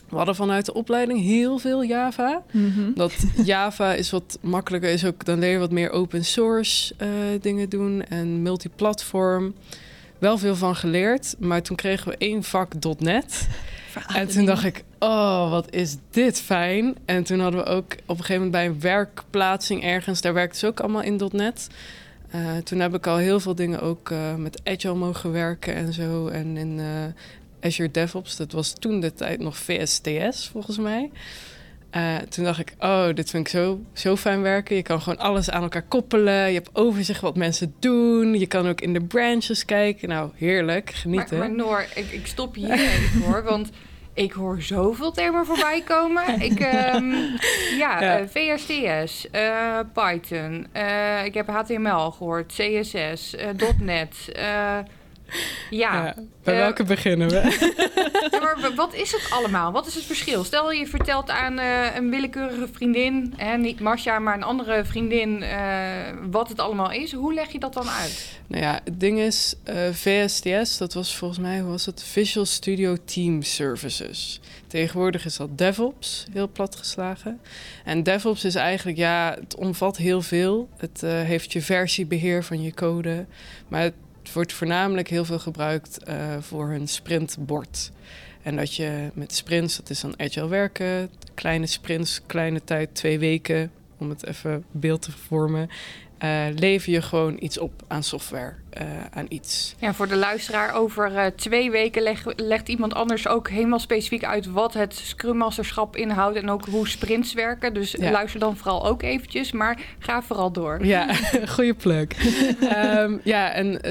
we 0.09 0.15
hadden 0.15 0.35
vanuit 0.35 0.65
de 0.65 0.73
opleiding 0.73 1.21
heel 1.21 1.57
veel 1.57 1.83
Java. 1.83 2.43
Mm 2.51 2.71
-hmm. 2.71 2.91
Dat 2.95 3.13
Java 3.43 3.93
is 3.93 4.11
wat 4.11 4.37
makkelijker, 4.41 4.89
is 4.89 5.05
ook, 5.05 5.25
dan 5.25 5.39
leer 5.39 5.51
je 5.51 5.57
wat 5.57 5.71
meer 5.71 5.91
open 5.91 6.25
source 6.25 6.93
uh, 7.01 7.09
dingen 7.41 7.69
doen 7.69 8.03
en 8.03 8.41
multiplatform. 8.41 9.53
Wel 10.17 10.37
veel 10.37 10.55
van 10.55 10.75
geleerd, 10.75 11.35
maar 11.39 11.61
toen 11.61 11.75
kregen 11.75 12.11
we 12.11 12.17
één 12.17 12.43
vak 12.43 12.73
.NET. 12.99 13.47
En 14.07 14.27
toen 14.27 14.45
dacht 14.45 14.63
ik, 14.63 14.83
oh, 14.99 15.49
wat 15.49 15.73
is 15.73 15.97
dit 16.09 16.41
fijn. 16.41 16.95
En 17.05 17.23
toen 17.23 17.39
hadden 17.39 17.63
we 17.63 17.69
ook 17.69 17.93
op 18.05 18.17
een 18.17 18.23
gegeven 18.23 18.33
moment 18.33 18.51
bij 18.51 18.65
een 18.65 18.79
werkplaatsing 18.79 19.83
ergens... 19.83 20.21
daar 20.21 20.33
werkte 20.33 20.57
ze 20.57 20.67
ook 20.67 20.79
allemaal 20.79 21.01
in 21.01 21.21
.NET. 21.31 21.67
Uh, 22.35 22.57
toen 22.57 22.79
heb 22.79 22.93
ik 22.93 23.07
al 23.07 23.17
heel 23.17 23.39
veel 23.39 23.55
dingen 23.55 23.81
ook 23.81 24.09
uh, 24.09 24.35
met 24.35 24.61
Agile 24.63 24.95
mogen 24.95 25.31
werken 25.31 25.75
en 25.75 25.93
zo. 25.93 26.27
En 26.27 26.57
in 26.57 26.77
uh, 26.77 26.85
Azure 27.65 27.91
DevOps, 27.91 28.35
dat 28.35 28.51
was 28.51 28.73
toen 28.73 28.99
de 28.99 29.13
tijd 29.13 29.39
nog 29.39 29.57
VSTS 29.57 30.47
volgens 30.47 30.77
mij. 30.77 31.11
Uh, 31.95 32.15
toen 32.17 32.43
dacht 32.43 32.59
ik, 32.59 32.73
oh, 32.79 33.05
dit 33.13 33.29
vind 33.29 33.47
ik 33.47 33.53
zo, 33.53 33.79
zo 33.93 34.15
fijn 34.15 34.41
werken. 34.41 34.75
Je 34.75 34.81
kan 34.81 35.01
gewoon 35.01 35.19
alles 35.19 35.49
aan 35.49 35.61
elkaar 35.61 35.87
koppelen. 35.87 36.47
Je 36.47 36.53
hebt 36.53 36.69
overzicht 36.73 37.21
wat 37.21 37.35
mensen 37.35 37.75
doen. 37.79 38.39
Je 38.39 38.47
kan 38.47 38.67
ook 38.67 38.81
in 38.81 38.93
de 38.93 39.01
branches 39.01 39.65
kijken. 39.65 40.09
Nou, 40.09 40.29
heerlijk, 40.35 40.89
genieten. 40.89 41.37
Maar, 41.37 41.47
maar 41.47 41.57
Noor, 41.57 41.85
ik, 41.95 42.11
ik 42.11 42.27
stop 42.27 42.55
hier 42.55 42.71
even 42.71 43.21
hoor, 43.21 43.43
want 43.43 43.69
ik 44.13 44.31
hoor 44.31 44.61
zoveel 44.61 45.11
termen 45.11 45.45
voorbij 45.45 45.81
komen. 45.81 46.41
Ik, 46.41 46.59
um, 46.95 47.13
ja, 47.83 48.01
ja. 48.01 48.21
Uh, 48.21 48.27
VSTS, 48.27 49.27
uh, 49.31 49.79
Python, 49.93 50.67
ik 51.25 51.33
heb 51.33 51.47
HTML 51.47 52.11
gehoord, 52.11 52.53
CSS, 52.53 53.35
.NET... 53.79 54.31
Ja. 55.69 56.05
ja. 56.05 56.15
Bij 56.43 56.53
uh, 56.53 56.59
welke 56.59 56.83
beginnen 56.83 57.29
we? 57.29 57.35
ja, 58.31 58.39
maar 58.39 58.71
wat 58.75 58.93
is 58.93 59.11
het 59.11 59.27
allemaal? 59.29 59.71
Wat 59.71 59.87
is 59.87 59.95
het 59.95 60.03
verschil? 60.03 60.43
Stel 60.43 60.71
je 60.71 60.87
vertelt 60.87 61.29
aan 61.29 61.59
uh, 61.59 61.95
een 61.95 62.09
willekeurige 62.09 62.67
vriendin, 62.71 63.33
hè, 63.37 63.57
niet 63.57 63.79
Masha, 63.79 64.19
maar 64.19 64.33
een 64.33 64.43
andere 64.43 64.85
vriendin, 64.85 65.41
uh, 65.41 65.49
wat 66.29 66.49
het 66.49 66.59
allemaal 66.59 66.91
is. 66.91 67.13
Hoe 67.13 67.33
leg 67.33 67.51
je 67.51 67.59
dat 67.59 67.73
dan 67.73 67.89
uit? 67.89 68.39
Nou 68.47 68.63
ja, 68.63 68.79
het 68.83 68.99
ding 68.99 69.19
is, 69.19 69.55
VSTS, 69.91 70.77
dat 70.77 70.93
was 70.93 71.15
volgens 71.15 71.39
mij, 71.39 71.59
hoe 71.59 71.69
was 71.69 71.85
het? 71.85 72.03
Visual 72.03 72.45
Studio 72.45 72.97
Team 73.05 73.41
Services. 73.41 74.39
Tegenwoordig 74.67 75.25
is 75.25 75.37
dat 75.37 75.57
DevOps, 75.57 76.25
heel 76.31 76.49
plat 76.49 76.75
geslagen. 76.75 77.39
En 77.83 78.03
DevOps 78.03 78.43
is 78.43 78.55
eigenlijk, 78.55 78.97
ja, 78.97 79.37
het 79.39 79.55
omvat 79.55 79.97
heel 79.97 80.21
veel. 80.21 80.69
Het 80.77 81.01
heeft 81.01 81.53
je 81.53 81.61
versiebeheer 81.61 82.43
van 82.43 82.61
je 82.61 82.73
code, 82.73 83.25
maar 83.67 83.81
het 83.81 83.93
het 84.25 84.33
wordt 84.33 84.53
voornamelijk 84.53 85.07
heel 85.07 85.25
veel 85.25 85.39
gebruikt 85.39 85.97
uh, 86.07 86.15
voor 86.39 86.69
een 86.69 86.87
sprintbord. 86.87 87.91
En 88.41 88.55
dat 88.55 88.75
je 88.75 89.09
met 89.13 89.33
sprints, 89.33 89.77
dat 89.77 89.89
is 89.89 90.01
dan 90.01 90.19
agile 90.19 90.47
werken, 90.47 91.09
kleine 91.33 91.67
sprints, 91.67 92.21
kleine 92.25 92.63
tijd, 92.63 92.95
twee 92.95 93.19
weken, 93.19 93.71
om 93.97 94.09
het 94.09 94.25
even 94.25 94.65
beeld 94.71 95.01
te 95.01 95.11
vormen. 95.11 95.69
Uh, 96.23 96.45
lever 96.55 96.91
je 96.91 97.01
gewoon 97.01 97.37
iets 97.39 97.57
op 97.57 97.71
aan 97.87 98.03
software, 98.03 98.53
uh, 98.77 98.83
aan 99.11 99.25
iets. 99.29 99.75
Ja, 99.79 99.93
voor 99.93 100.07
de 100.07 100.15
luisteraar, 100.15 100.73
over 100.73 101.11
uh, 101.11 101.25
twee 101.25 101.71
weken 101.71 102.01
leg, 102.01 102.23
legt 102.35 102.69
iemand 102.69 102.93
anders 102.93 103.27
ook 103.27 103.49
helemaal 103.49 103.79
specifiek 103.79 104.23
uit 104.23 104.45
wat 104.45 104.73
het 104.73 104.93
Scrum 104.93 105.37
Masterschap 105.37 105.95
inhoudt 105.95 106.37
en 106.37 106.49
ook 106.49 106.65
hoe 106.65 106.87
sprints 106.87 107.33
werken. 107.33 107.73
Dus 107.73 107.91
ja. 107.91 108.11
luister 108.11 108.39
dan 108.39 108.57
vooral 108.57 108.87
ook 108.87 109.03
eventjes, 109.03 109.51
maar 109.51 109.81
ga 109.99 110.21
vooral 110.21 110.51
door. 110.51 110.85
Ja, 110.85 111.13
goede 111.55 111.73
plug. 111.73 112.07
um, 112.97 113.19
ja, 113.23 113.51
en 113.51 113.81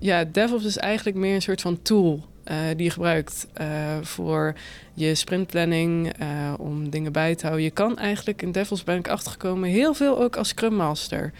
ja, 0.00 0.24
DevOps 0.24 0.64
is 0.64 0.76
eigenlijk 0.76 1.16
meer 1.16 1.34
een 1.34 1.42
soort 1.42 1.60
van 1.60 1.82
tool 1.82 2.24
uh, 2.50 2.56
die 2.76 2.84
je 2.84 2.90
gebruikt 2.90 3.46
uh, 3.60 3.66
voor 4.02 4.54
je 4.94 5.14
sprintplanning, 5.14 6.20
uh, 6.20 6.54
om 6.58 6.90
dingen 6.90 7.12
bij 7.12 7.34
te 7.34 7.42
houden. 7.42 7.64
Je 7.64 7.70
kan 7.70 7.98
eigenlijk 7.98 8.42
in 8.42 8.52
DevOps 8.52 8.84
ben 8.84 8.98
ik 8.98 9.08
achtergekomen 9.08 9.68
heel 9.68 9.94
veel 9.94 10.20
ook 10.20 10.36
als 10.36 10.48
Scrum 10.48 10.74
Master. 10.74 11.32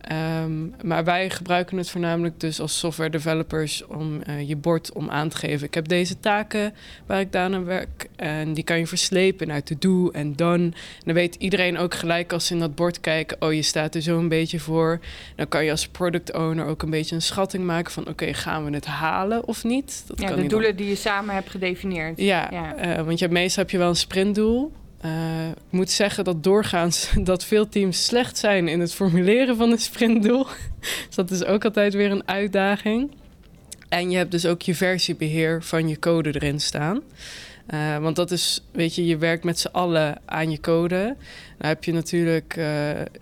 Ehm, 0.00 0.86
maar 0.86 1.04
wij 1.04 1.30
gebruiken 1.30 1.76
het 1.76 1.90
voornamelijk 1.90 2.40
dus 2.40 2.60
als 2.60 2.78
software 2.78 3.10
developers 3.10 3.86
om 3.86 4.20
uh, 4.28 4.48
je 4.48 4.56
bord 4.56 4.92
om 4.92 5.10
aan 5.10 5.28
te 5.28 5.36
geven. 5.36 5.66
Ik 5.66 5.74
heb 5.74 5.88
deze 5.88 6.20
taken 6.20 6.74
waar 7.06 7.20
ik 7.20 7.36
aan 7.36 7.64
werk 7.64 8.08
en 8.16 8.54
die 8.54 8.64
kan 8.64 8.78
je 8.78 8.86
verslepen 8.86 9.46
naar 9.46 9.62
to-do 9.62 10.10
en 10.10 10.36
done. 10.36 10.64
En 10.64 10.74
dan 11.04 11.14
weet 11.14 11.34
iedereen 11.34 11.78
ook 11.78 11.94
gelijk 11.94 12.32
als 12.32 12.46
ze 12.46 12.52
in 12.52 12.60
dat 12.60 12.74
bord 12.74 13.00
kijken, 13.00 13.36
oh 13.40 13.52
je 13.52 13.62
staat 13.62 13.94
er 13.94 14.02
zo 14.02 14.18
een 14.18 14.28
beetje 14.28 14.60
voor. 14.60 15.00
Dan 15.36 15.48
kan 15.48 15.64
je 15.64 15.70
als 15.70 15.88
product 15.88 16.34
owner 16.34 16.66
ook 16.66 16.82
een 16.82 16.90
beetje 16.90 17.14
een 17.14 17.22
schatting 17.22 17.64
maken 17.64 17.92
van 17.92 18.08
oké, 18.08 18.34
gaan 18.34 18.64
we 18.64 18.70
het 18.70 18.86
halen 18.86 19.46
of 19.46 19.64
niet? 19.64 20.04
Dat 20.06 20.20
ja, 20.20 20.34
de 20.34 20.46
doelen 20.46 20.76
die 20.76 20.88
je 20.88 20.96
samen 20.96 21.34
hebt 21.34 21.50
gedefinieerd. 21.50 22.18
Ja, 22.20 22.48
ja. 22.50 22.98
Uh, 22.98 23.04
want 23.04 23.18
je, 23.18 23.28
meestal 23.28 23.62
heb 23.62 23.72
je 23.72 23.78
wel 23.78 23.88
een 23.88 23.96
sprintdoel. 23.96 24.72
Uh, 25.04 25.48
ik 25.48 25.54
moet 25.70 25.90
zeggen 25.90 26.24
dat 26.24 26.44
doorgaans 26.44 27.10
dat 27.30 27.44
veel 27.44 27.68
teams 27.68 28.04
slecht 28.04 28.38
zijn 28.38 28.68
in 28.68 28.80
het 28.80 28.94
formuleren 28.94 29.56
van 29.56 29.70
een 29.70 29.78
sprintdoel. 29.78 30.46
dus 30.80 31.14
dat 31.14 31.30
is 31.30 31.44
ook 31.44 31.64
altijd 31.64 31.94
weer 31.94 32.10
een 32.10 32.28
uitdaging. 32.28 33.10
En 33.88 34.10
je 34.10 34.16
hebt 34.16 34.30
dus 34.30 34.46
ook 34.46 34.62
je 34.62 34.74
versiebeheer 34.74 35.62
van 35.62 35.88
je 35.88 35.98
code 35.98 36.34
erin 36.34 36.60
staan. 36.60 37.02
Uh, 37.74 37.98
want 37.98 38.16
dat 38.16 38.30
is, 38.30 38.64
weet 38.72 38.94
je, 38.94 39.06
je 39.06 39.16
werkt 39.16 39.44
met 39.44 39.58
z'n 39.58 39.68
allen 39.72 40.20
aan 40.24 40.50
je 40.50 40.60
code. 40.60 41.16
Dan 41.58 41.68
heb 41.68 41.84
je 41.84 41.92
natuurlijk, 41.92 42.56
uh, 42.56 42.64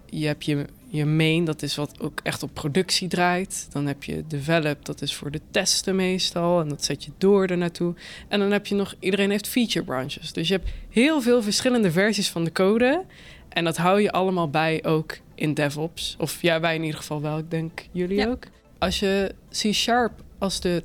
je 0.06 0.26
hebt 0.26 0.44
je 0.44 0.64
je 0.88 1.04
main, 1.04 1.44
dat 1.44 1.62
is 1.62 1.76
wat 1.76 2.00
ook 2.00 2.20
echt 2.22 2.42
op 2.42 2.50
productie 2.52 3.08
draait. 3.08 3.66
Dan 3.70 3.86
heb 3.86 4.04
je 4.04 4.24
develop, 4.26 4.84
dat 4.84 5.02
is 5.02 5.14
voor 5.14 5.30
de 5.30 5.40
testen 5.50 5.96
meestal. 5.96 6.60
En 6.60 6.68
dat 6.68 6.84
zet 6.84 7.04
je 7.04 7.10
door 7.18 7.46
er 7.46 7.56
naartoe. 7.56 7.94
En 8.28 8.38
dan 8.38 8.50
heb 8.50 8.66
je 8.66 8.74
nog, 8.74 8.94
iedereen 8.98 9.30
heeft 9.30 9.48
feature 9.48 9.84
branches. 9.84 10.32
Dus 10.32 10.48
je 10.48 10.54
hebt 10.54 10.70
heel 10.88 11.20
veel 11.20 11.42
verschillende 11.42 11.90
versies 11.90 12.28
van 12.28 12.44
de 12.44 12.52
code. 12.52 13.04
En 13.48 13.64
dat 13.64 13.76
hou 13.76 14.00
je 14.00 14.12
allemaal 14.12 14.50
bij 14.50 14.84
ook 14.84 15.18
in 15.34 15.54
DevOps. 15.54 16.16
Of 16.18 16.42
ja, 16.42 16.60
wij 16.60 16.74
in 16.74 16.82
ieder 16.82 16.98
geval 16.98 17.22
wel. 17.22 17.38
Ik 17.38 17.50
denk 17.50 17.86
jullie 17.92 18.28
ook. 18.28 18.44
Als 18.78 18.98
je 18.98 19.34
C-Sharp 19.50 20.12
als 20.38 20.60
de 20.60 20.82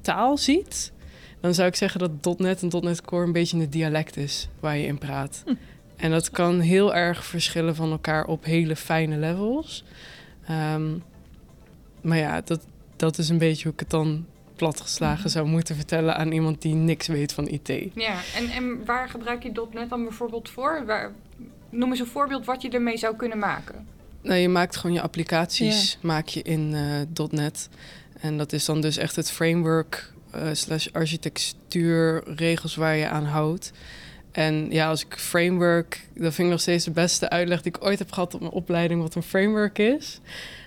taal 0.00 0.38
ziet, 0.38 0.92
dan 1.40 1.54
zou 1.54 1.68
ik 1.68 1.74
zeggen 1.76 2.00
dat 2.00 2.38
.NET 2.38 2.62
en 2.62 2.82
.NET 2.82 3.02
Core 3.02 3.24
een 3.24 3.32
beetje 3.32 3.58
een 3.58 3.70
dialect 3.70 4.16
is 4.16 4.48
waar 4.60 4.76
je 4.76 4.86
in 4.86 4.98
praat. 4.98 5.42
Hm. 5.44 5.54
En 5.96 6.10
dat 6.10 6.30
kan 6.30 6.60
heel 6.60 6.94
erg 6.94 7.24
verschillen 7.24 7.74
van 7.74 7.90
elkaar 7.90 8.24
op 8.24 8.44
hele 8.44 8.76
fijne 8.76 9.16
levels. 9.16 9.84
Ehm, 10.46 10.92
maar 12.00 12.18
ja, 12.18 12.40
dat, 12.40 12.66
dat 12.96 13.18
is 13.18 13.28
een 13.28 13.38
beetje 13.38 13.62
hoe 13.62 13.72
ik 13.72 13.80
het 13.80 13.90
dan 13.90 14.26
platgeslagen 14.56 15.30
zou 15.30 15.46
moeten 15.46 15.76
vertellen 15.76 16.16
aan 16.16 16.32
iemand 16.32 16.62
die 16.62 16.74
niks 16.74 17.06
weet 17.06 17.32
van 17.32 17.48
IT. 17.48 17.68
Ja, 17.94 18.20
en, 18.36 18.48
en 18.48 18.84
waar 18.84 19.08
gebruik 19.08 19.42
je 19.42 19.66
.NET 19.72 19.88
dan 19.88 20.02
bijvoorbeeld 20.02 20.50
voor? 20.50 20.82
Waar, 20.86 21.12
noem 21.70 21.90
eens 21.90 22.00
een 22.00 22.06
voorbeeld 22.06 22.44
wat 22.44 22.62
je 22.62 22.68
ermee 22.68 22.96
zou 22.96 23.16
kunnen 23.16 23.38
maken. 23.38 23.86
Nou, 24.22 24.38
je 24.38 24.48
maakt 24.48 24.76
gewoon 24.76 24.96
je 24.96 25.02
applicaties 25.02 25.98
maak 26.00 26.26
je 26.26 26.42
in 26.42 26.72
uh, 26.72 27.28
.NET. 27.30 27.68
En 28.20 28.38
dat 28.38 28.52
is 28.52 28.64
dan 28.64 28.80
dus 28.80 28.96
echt 28.96 29.16
het 29.16 29.30
framework 29.30 30.12
uh, 30.34 30.48
slash 30.52 30.88
architectuur 30.92 32.22
regels 32.36 32.74
waar 32.74 32.96
je 32.96 33.08
aan 33.08 33.24
houdt. 33.24 33.72
En 34.34 34.66
ja, 34.70 34.88
als 34.88 35.04
ik 35.04 35.14
framework, 35.16 36.00
dat 36.14 36.34
vind 36.34 36.46
ik 36.46 36.52
nog 36.52 36.60
steeds 36.60 36.84
de 36.84 36.90
beste 36.90 37.30
uitleg 37.30 37.62
die 37.62 37.72
ik 37.72 37.84
ooit 37.84 37.98
heb 37.98 38.12
gehad 38.12 38.34
op 38.34 38.40
mijn 38.40 38.52
opleiding, 38.52 39.02
wat 39.02 39.14
een 39.14 39.22
framework 39.22 39.78
is. 39.78 40.20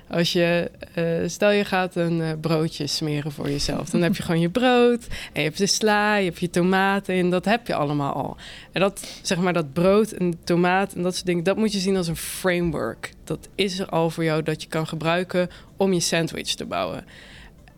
Als 0.10 0.34
je, 0.34 0.72
uh, 0.96 1.30
stel 1.30 1.52
je 1.52 1.66
gaat 1.66 1.96
een 1.96 2.20
uh, 2.20 2.30
broodje 2.42 2.88
smeren 2.88 3.32
voor 3.32 3.50
jezelf, 3.50 3.90
dan 3.90 4.02
heb 4.02 4.16
je 4.16 4.24
gewoon 4.24 4.42
je 4.42 4.50
brood 4.50 5.08
en 5.08 5.42
je 5.42 5.48
hebt 5.48 5.58
de 5.58 5.66
sla, 5.66 6.16
je 6.16 6.26
hebt 6.26 6.40
je 6.40 6.50
tomaten 6.50 7.16
en 7.16 7.30
dat 7.30 7.46
heb 7.46 7.68
je 7.68 7.76
allemaal 7.76 8.14
al. 8.14 8.38
En 8.72 8.82
dat, 8.82 9.20
zeg 9.22 9.38
maar, 9.38 9.54
dat 9.54 9.74
brood 9.74 10.12
en 10.12 10.36
tomaat 10.44 10.94
en 10.94 11.04
dat 11.04 11.14
soort 11.14 11.26
dingen, 11.26 11.44
dat 11.44 11.58
moet 11.58 11.72
je 11.74 11.80
zien 11.80 11.98
als 11.98 12.08
een 12.08 12.18
framework. 12.18 13.14
Dat 13.24 13.48
is 13.56 13.80
er 13.80 13.90
al 13.90 14.10
voor 14.10 14.24
jou 14.24 14.44
dat 14.44 14.62
je 14.62 14.68
kan 14.68 14.88
gebruiken 14.88 15.50
om 15.78 15.94
je 15.94 16.00
sandwich 16.00 16.56
te 16.56 16.66
bouwen. 16.66 17.06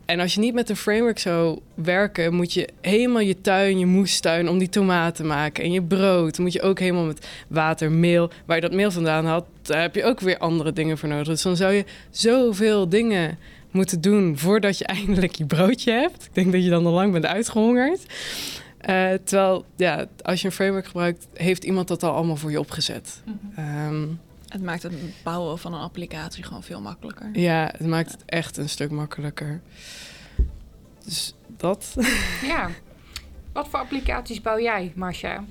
En 0.09 0.19
als 0.19 0.33
je 0.33 0.39
niet 0.39 0.53
met 0.53 0.69
een 0.69 0.75
framework 0.75 1.19
zou 1.19 1.59
werken, 1.73 2.33
moet 2.33 2.53
je 2.53 2.69
helemaal 2.81 3.21
je 3.21 3.41
tuin, 3.41 3.79
je 3.79 3.85
moestuin 3.85 4.49
om 4.49 4.57
die 4.57 4.69
tomaten 4.69 5.13
te 5.13 5.23
maken. 5.23 5.63
En 5.63 5.71
je 5.71 5.81
brood 5.81 6.37
moet 6.37 6.53
je 6.53 6.61
ook 6.61 6.79
helemaal 6.79 7.05
met 7.05 7.27
water, 7.47 7.91
meel. 7.91 8.29
Waar 8.45 8.55
je 8.55 8.61
dat 8.61 8.73
meel 8.73 8.91
vandaan 8.91 9.25
had, 9.25 9.45
daar 9.61 9.81
heb 9.81 9.95
je 9.95 10.03
ook 10.03 10.19
weer 10.19 10.37
andere 10.37 10.73
dingen 10.73 10.97
voor 10.97 11.09
nodig. 11.09 11.27
Dus 11.27 11.41
dan 11.41 11.55
zou 11.55 11.73
je 11.73 11.85
zoveel 12.09 12.89
dingen 12.89 13.37
moeten 13.71 14.01
doen 14.01 14.37
voordat 14.37 14.77
je 14.77 14.85
eindelijk 14.99 15.35
je 15.35 15.45
broodje 15.45 15.91
hebt. 15.91 16.25
Ik 16.25 16.33
denk 16.33 16.51
dat 16.51 16.63
je 16.63 16.69
dan 16.69 16.85
al 16.85 16.93
lang 16.93 17.11
bent 17.11 17.25
uitgehongerd. 17.25 18.05
Uh, 18.89 19.11
terwijl, 19.23 19.65
ja, 19.75 20.05
als 20.21 20.41
je 20.41 20.47
een 20.47 20.53
framework 20.53 20.85
gebruikt, 20.85 21.27
heeft 21.33 21.63
iemand 21.63 21.87
dat 21.87 22.03
al 22.03 22.13
allemaal 22.13 22.35
voor 22.35 22.51
je 22.51 22.59
opgezet. 22.59 23.21
Mm 23.55 24.19
het 24.49 24.61
maakt 24.61 24.83
het 24.83 24.93
bouwen 25.23 25.59
van 25.59 25.73
een 25.73 25.81
applicatie 25.81 26.43
gewoon 26.43 26.63
veel 26.63 26.81
makkelijker. 26.81 27.29
Ja, 27.33 27.69
het 27.77 27.87
maakt 27.87 28.11
het 28.11 28.25
echt 28.25 28.57
een 28.57 28.69
stuk 28.69 28.91
makkelijker. 28.91 29.61
Dus 31.05 31.33
dat. 31.47 31.95
Ja. 32.41 32.69
Wat 33.53 33.67
voor 33.67 33.79
applicaties 33.79 34.41
bouw 34.41 34.59
jij, 34.59 34.91
Marcia? 34.95 35.43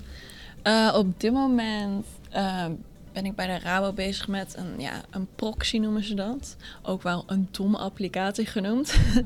Uh, 0.64 0.94
op 0.96 1.20
dit 1.20 1.32
moment 1.32 2.06
uh, 2.34 2.64
ben 3.12 3.26
ik 3.26 3.34
bij 3.34 3.46
de 3.46 3.58
Rabo 3.58 3.92
bezig 3.92 4.28
met 4.28 4.56
een, 4.56 4.80
ja, 4.80 5.02
een 5.10 5.28
proxy 5.34 5.78
noemen 5.78 6.04
ze 6.04 6.14
dat. 6.14 6.56
Ook 6.82 7.02
wel 7.02 7.24
een 7.26 7.48
domme 7.50 7.78
applicatie 7.78 8.46
genoemd. 8.46 8.94
uh, 9.14 9.22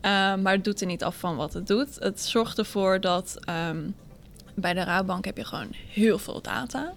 maar 0.42 0.52
het 0.52 0.64
doet 0.64 0.80
er 0.80 0.86
niet 0.86 1.04
af 1.04 1.16
van 1.16 1.36
wat 1.36 1.52
het 1.52 1.66
doet. 1.66 1.96
Het 1.98 2.20
zorgt 2.20 2.58
ervoor 2.58 3.00
dat 3.00 3.38
um, 3.68 3.94
bij 4.54 4.74
de 4.74 4.84
Rabobank 4.84 5.24
heb 5.24 5.36
je 5.36 5.44
gewoon 5.44 5.68
heel 5.92 6.18
veel 6.18 6.40
data. 6.40 6.92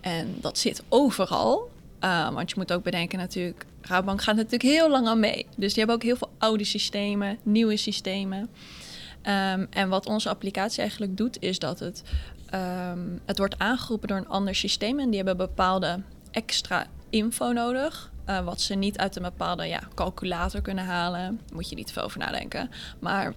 En 0.00 0.36
dat 0.40 0.58
zit 0.58 0.82
overal. 0.88 1.70
Uh, 2.04 2.30
want 2.30 2.50
je 2.50 2.56
moet 2.58 2.72
ook 2.72 2.82
bedenken 2.82 3.18
natuurlijk, 3.18 3.66
Rabobank 3.80 4.22
gaat 4.22 4.36
natuurlijk 4.36 4.62
heel 4.62 4.90
lang 4.90 5.06
aan 5.06 5.20
mee. 5.20 5.46
Dus 5.56 5.68
die 5.74 5.78
hebben 5.78 5.94
ook 5.94 6.02
heel 6.02 6.16
veel 6.16 6.30
oude 6.38 6.64
systemen, 6.64 7.38
nieuwe 7.42 7.76
systemen. 7.76 8.38
Um, 8.38 9.66
en 9.70 9.88
wat 9.88 10.06
onze 10.06 10.28
applicatie 10.28 10.80
eigenlijk 10.80 11.16
doet, 11.16 11.42
is 11.42 11.58
dat 11.58 11.78
het, 11.78 12.02
um, 12.54 13.20
het 13.24 13.38
wordt 13.38 13.58
aangeroepen 13.58 14.08
door 14.08 14.16
een 14.16 14.28
ander 14.28 14.54
systeem. 14.54 15.00
En 15.00 15.06
die 15.06 15.16
hebben 15.16 15.36
bepaalde 15.36 16.00
extra 16.30 16.86
info 17.10 17.52
nodig. 17.52 18.10
Uh, 18.28 18.40
wat 18.44 18.60
ze 18.60 18.74
niet 18.74 18.98
uit 18.98 19.16
een 19.16 19.22
bepaalde 19.22 19.64
ja, 19.64 19.80
calculator 19.94 20.60
kunnen 20.60 20.84
halen. 20.84 21.40
Moet 21.52 21.68
je 21.68 21.74
niet 21.74 21.92
veel 21.92 22.02
over 22.02 22.18
nadenken. 22.18 22.70
Maar 22.98 23.34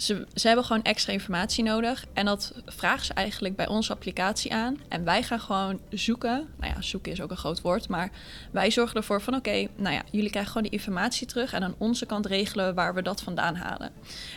ze, 0.00 0.26
ze 0.34 0.46
hebben 0.46 0.64
gewoon 0.64 0.82
extra 0.82 1.12
informatie 1.12 1.64
nodig. 1.64 2.04
En 2.12 2.24
dat 2.24 2.52
vragen 2.66 3.06
ze 3.06 3.14
eigenlijk 3.14 3.56
bij 3.56 3.68
onze 3.68 3.92
applicatie 3.92 4.54
aan. 4.54 4.80
En 4.88 5.04
wij 5.04 5.22
gaan 5.22 5.40
gewoon 5.40 5.80
zoeken. 5.90 6.48
Nou 6.58 6.74
ja, 6.74 6.82
zoeken 6.82 7.12
is 7.12 7.20
ook 7.20 7.30
een 7.30 7.36
groot 7.36 7.60
woord. 7.60 7.88
Maar 7.88 8.10
wij 8.50 8.70
zorgen 8.70 8.96
ervoor 8.96 9.22
van 9.22 9.34
oké, 9.34 9.66
nou 9.76 9.94
ja, 9.94 10.02
jullie 10.10 10.30
krijgen 10.30 10.52
gewoon 10.52 10.68
die 10.68 10.78
informatie 10.78 11.26
terug. 11.26 11.52
En 11.52 11.62
aan 11.62 11.74
onze 11.78 12.06
kant 12.06 12.26
regelen 12.26 12.66
we 12.66 12.74
waar 12.74 12.94
we 12.94 13.02
dat 13.02 13.22
vandaan 13.22 13.54
halen. 13.54 13.90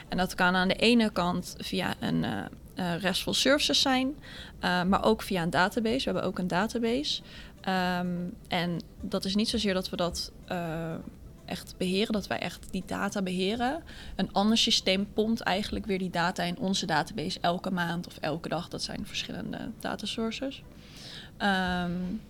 En 0.10 0.18
dat 0.18 0.36
kan 0.36 0.56
aan 0.56 0.68
de 0.68 0.76
ene 0.76 1.12
kant 1.12 1.56
via 1.58 1.96
een 2.00 2.24
uh, 2.76 2.96
RESTful 3.02 3.34
services 3.34 3.82
zijn. 3.82 4.16
Uh, 4.62 4.84
maar 4.84 5.04
ook 5.04 5.22
via 5.22 5.42
een 5.42 5.50
database. 5.50 5.98
We 5.98 6.04
hebben 6.04 6.24
ook 6.24 6.40
een 6.40 6.48
database. 6.48 7.22
Um, 8.00 8.34
en 8.48 8.82
dat 9.02 9.26
is 9.26 9.36
niet 9.36 9.50
zozeer 9.50 9.74
dat 9.74 9.90
we 9.90 9.96
dat 9.96 10.32
uh, 10.52 10.96
echt 11.46 11.76
beheren, 11.78 12.14
dat 12.14 12.28
wij 12.28 12.40
echt 12.40 12.68
die 12.72 12.84
data 12.86 13.22
beheren. 13.22 13.84
Een 14.16 14.34
ander 14.34 14.58
systeem 14.58 15.08
pompt 15.14 15.42
eigenlijk 15.42 15.86
weer 15.86 16.00
die 16.00 16.10
data 16.10 16.44
in 16.44 16.58
onze 16.58 16.86
database 16.86 17.40
elke 17.42 17.72
maand 17.72 18.08
of 18.08 18.18
elke 18.18 18.50
dag. 18.50 18.68
Dat 18.68 18.82
zijn 18.82 19.06
verschillende 19.06 19.70
data 19.80 20.06
sources. 20.06 20.64
Um, 21.42 22.22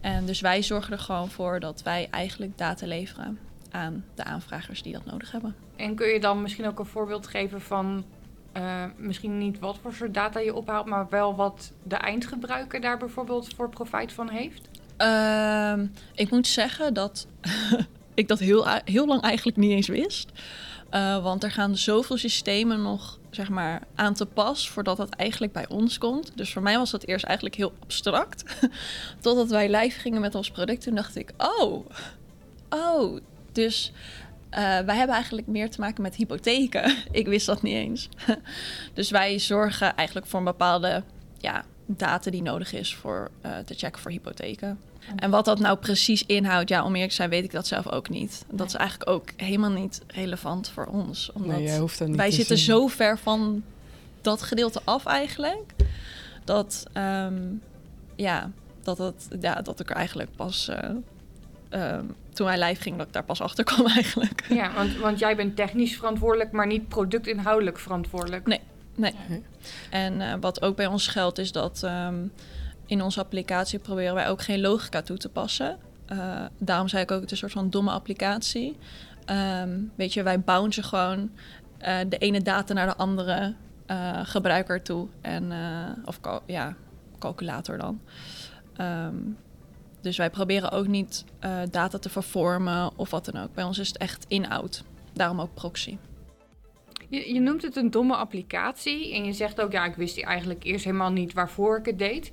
en 0.00 0.26
dus 0.26 0.40
wij 0.40 0.62
zorgen 0.62 0.92
er 0.92 0.98
gewoon 0.98 1.30
voor 1.30 1.60
dat 1.60 1.82
wij 1.82 2.08
eigenlijk 2.10 2.58
data 2.58 2.86
leveren 2.86 3.38
aan 3.70 4.04
de 4.14 4.24
aanvragers 4.24 4.82
die 4.82 4.92
dat 4.92 5.04
nodig 5.04 5.32
hebben. 5.32 5.54
En 5.76 5.94
kun 5.94 6.08
je 6.08 6.20
dan 6.20 6.42
misschien 6.42 6.66
ook 6.66 6.78
een 6.78 6.86
voorbeeld 6.86 7.26
geven 7.26 7.60
van 7.60 8.04
uh, 8.56 8.84
misschien 8.96 9.38
niet 9.38 9.58
wat 9.58 9.78
voor 9.82 9.92
soort 9.92 10.14
data 10.14 10.40
je 10.40 10.54
ophaalt, 10.54 10.86
maar 10.86 11.06
wel 11.08 11.34
wat 11.34 11.72
de 11.82 11.96
eindgebruiker 11.96 12.80
daar 12.80 12.98
bijvoorbeeld 12.98 13.54
voor 13.54 13.68
profijt 13.68 14.12
van 14.12 14.28
heeft? 14.28 14.68
Uh, 14.98 15.86
ik 16.14 16.30
moet 16.30 16.46
zeggen 16.46 16.94
dat 16.94 17.26
ik 18.14 18.28
dat 18.28 18.38
heel, 18.38 18.66
heel 18.84 19.06
lang 19.06 19.22
eigenlijk 19.22 19.56
niet 19.56 19.70
eens 19.70 19.88
wist. 19.88 20.30
Uh, 20.90 21.22
want 21.22 21.44
er 21.44 21.50
gaan 21.50 21.76
zoveel 21.76 22.16
systemen 22.16 22.82
nog 22.82 23.18
zeg 23.30 23.48
maar, 23.48 23.82
aan 23.94 24.14
te 24.14 24.26
pas 24.26 24.68
voordat 24.68 24.96
dat 24.96 25.08
eigenlijk 25.08 25.52
bij 25.52 25.68
ons 25.68 25.98
komt. 25.98 26.32
Dus 26.34 26.52
voor 26.52 26.62
mij 26.62 26.78
was 26.78 26.90
dat 26.90 27.04
eerst 27.04 27.24
eigenlijk 27.24 27.56
heel 27.56 27.72
abstract. 27.82 28.44
Totdat 29.20 29.50
wij 29.50 29.76
live 29.76 30.00
gingen 30.00 30.20
met 30.20 30.34
ons 30.34 30.50
product. 30.50 30.82
Toen 30.82 30.94
dacht 30.94 31.16
ik, 31.16 31.32
oh, 31.36 31.86
oh, 32.68 33.20
dus 33.52 33.92
uh, 34.50 34.58
wij 34.58 34.96
hebben 34.96 35.14
eigenlijk 35.14 35.46
meer 35.46 35.70
te 35.70 35.80
maken 35.80 36.02
met 36.02 36.14
hypotheken. 36.14 36.96
ik 37.10 37.26
wist 37.26 37.46
dat 37.46 37.62
niet 37.62 37.74
eens. 37.74 38.08
dus 38.94 39.10
wij 39.10 39.38
zorgen 39.38 39.96
eigenlijk 39.96 40.26
voor 40.26 40.38
een 40.38 40.44
bepaalde 40.44 41.02
ja, 41.38 41.64
data 41.86 42.30
die 42.30 42.42
nodig 42.42 42.72
is 42.72 42.94
voor 42.94 43.30
uh, 43.46 43.58
te 43.58 43.74
checken 43.74 44.00
voor 44.00 44.10
hypotheken. 44.10 44.78
En 45.16 45.30
wat 45.30 45.44
dat 45.44 45.58
nou 45.58 45.78
precies 45.78 46.26
inhoudt, 46.26 46.68
ja, 46.68 46.84
om 46.84 46.92
eerlijk 46.92 47.10
te 47.10 47.16
zijn, 47.16 47.30
weet 47.30 47.44
ik 47.44 47.50
dat 47.50 47.66
zelf 47.66 47.90
ook 47.90 48.08
niet. 48.08 48.44
Dat 48.50 48.66
is 48.66 48.74
eigenlijk 48.74 49.10
ook 49.10 49.28
helemaal 49.36 49.70
niet 49.70 50.00
relevant 50.06 50.68
voor 50.68 50.86
ons. 50.86 51.30
Omdat 51.32 51.58
nee, 51.58 51.78
hoeft 51.78 51.98
dat 51.98 52.08
niet 52.08 52.16
wij 52.16 52.30
zitten 52.30 52.58
zo 52.58 52.86
ver 52.86 53.18
van 53.18 53.62
dat 54.20 54.42
gedeelte 54.42 54.80
af 54.84 55.06
eigenlijk. 55.06 55.72
Dat, 56.44 56.84
um, 56.96 57.62
ja, 58.16 58.50
dat, 58.82 58.98
het, 58.98 59.28
ja, 59.40 59.62
dat 59.62 59.80
ik 59.80 59.90
er 59.90 59.96
eigenlijk 59.96 60.30
pas 60.36 60.68
uh, 60.68 60.78
ehm, 61.68 62.04
toen 62.32 62.46
wij 62.46 62.64
live 62.64 62.82
gingen, 62.82 62.98
dat 62.98 63.06
ik 63.06 63.12
daar 63.12 63.24
pas 63.24 63.40
achter 63.40 63.64
kwam 63.64 63.86
eigenlijk. 63.98 64.44
Ja, 64.48 64.74
want, 64.74 64.96
want 64.96 65.18
jij 65.18 65.36
bent 65.36 65.56
technisch 65.56 65.96
verantwoordelijk, 65.96 66.52
maar 66.52 66.66
niet 66.66 66.88
productinhoudelijk 66.88 67.78
verantwoordelijk. 67.78 68.46
Nee. 68.46 68.60
Nee. 68.94 69.14
En 69.90 70.20
uh, 70.20 70.34
wat 70.40 70.62
ook 70.62 70.76
bij 70.76 70.86
ons 70.86 71.06
geldt 71.06 71.38
is 71.38 71.52
dat 71.52 71.82
um, 71.84 72.32
in 72.86 73.02
onze 73.02 73.20
applicatie 73.20 73.78
proberen 73.78 74.14
wij 74.14 74.28
ook 74.28 74.42
geen 74.42 74.60
logica 74.60 75.02
toe 75.02 75.16
te 75.16 75.28
passen. 75.28 75.78
Uh, 76.12 76.44
daarom 76.58 76.88
zei 76.88 77.02
ik 77.02 77.10
ook, 77.10 77.20
het 77.20 77.32
is 77.32 77.42
een 77.42 77.50
soort 77.50 77.62
van 77.62 77.70
domme 77.70 77.90
applicatie. 77.90 78.76
Um, 79.30 79.92
weet 79.94 80.12
je, 80.12 80.22
wij 80.22 80.40
bouncen 80.40 80.84
gewoon 80.84 81.30
uh, 81.80 81.96
de 82.08 82.18
ene 82.18 82.42
data 82.42 82.72
naar 82.72 82.86
de 82.86 82.96
andere 82.96 83.54
gebruiker 84.22 84.82
toe. 84.82 85.08
En, 85.20 85.52
of 86.04 86.20
ja, 86.46 86.74
calculator 87.18 87.78
dan. 87.78 88.00
Um, 88.80 89.36
dus 90.00 90.16
wij 90.16 90.30
proberen 90.30 90.70
ook 90.70 90.86
niet 90.86 91.24
data 91.70 91.98
te 91.98 92.08
vervormen 92.08 92.90
of 92.96 93.10
wat 93.10 93.24
dan 93.24 93.42
ook. 93.42 93.54
Bij 93.54 93.64
ons 93.64 93.78
is 93.78 93.88
het 93.88 93.96
echt 93.96 94.24
inhoud. 94.28 94.84
Daarom 95.12 95.40
ook 95.40 95.54
proxy. 95.54 95.98
Je, 97.08 97.34
je, 97.34 97.40
noemt 97.40 97.62
het 97.62 97.76
een 97.76 97.90
domme 97.90 98.16
applicatie 98.16 99.14
en 99.14 99.24
je 99.24 99.32
zegt 99.32 99.60
ook, 99.60 99.72
ja, 99.72 99.84
ik 99.84 99.94
wist 99.94 100.22
eigenlijk 100.22 100.64
eerst 100.64 100.84
helemaal 100.84 101.12
niet 101.12 101.32
waarvoor 101.32 101.78
ik 101.78 101.86
het 101.86 101.98
deed. 101.98 102.32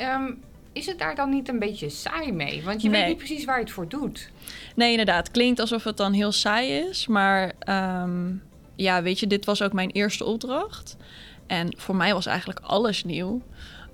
Um, 0.00 0.42
is 0.72 0.86
het 0.86 0.98
daar 0.98 1.14
dan 1.14 1.30
niet 1.30 1.48
een 1.48 1.58
beetje 1.58 1.88
saai 1.88 2.32
mee? 2.32 2.62
Want 2.62 2.82
je 2.82 2.88
Nee. 2.88 3.00
weet 3.00 3.08
niet 3.08 3.18
precies 3.18 3.44
waar 3.44 3.56
je 3.58 3.64
het 3.64 3.72
voor 3.72 3.88
doet. 3.88 4.30
Nee, 4.74 4.90
inderdaad. 4.90 5.30
Klinkt 5.30 5.60
alsof 5.60 5.84
het 5.84 5.96
dan 5.96 6.12
heel 6.12 6.32
saai 6.32 6.70
is. 6.70 7.06
Maar 7.06 7.52
ehm, 7.58 8.32
ja, 8.74 9.02
weet 9.02 9.20
je, 9.20 9.26
dit 9.26 9.44
was 9.44 9.62
ook 9.62 9.72
mijn 9.72 9.90
eerste 9.90 10.24
opdracht. 10.24 10.96
En 11.46 11.74
voor 11.76 11.96
mij 11.96 12.12
was 12.12 12.26
eigenlijk 12.26 12.60
alles 12.62 13.04
nieuw. 13.04 13.42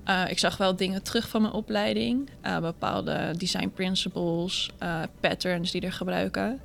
Uh, 0.09 0.31
ik 0.31 0.39
zag 0.39 0.57
wel 0.57 0.77
dingen 0.77 1.03
terug 1.03 1.29
van 1.29 1.43
mijn 1.43 1.55
opleiding. 1.55 2.31
Uh, 2.47 2.59
bepaalde 2.59 3.35
design 3.37 3.71
principles, 3.75 4.71
uh, 4.83 5.03
patterns 5.21 5.71
die 5.71 5.81
er 5.81 5.93
gebruiken. 5.93 6.61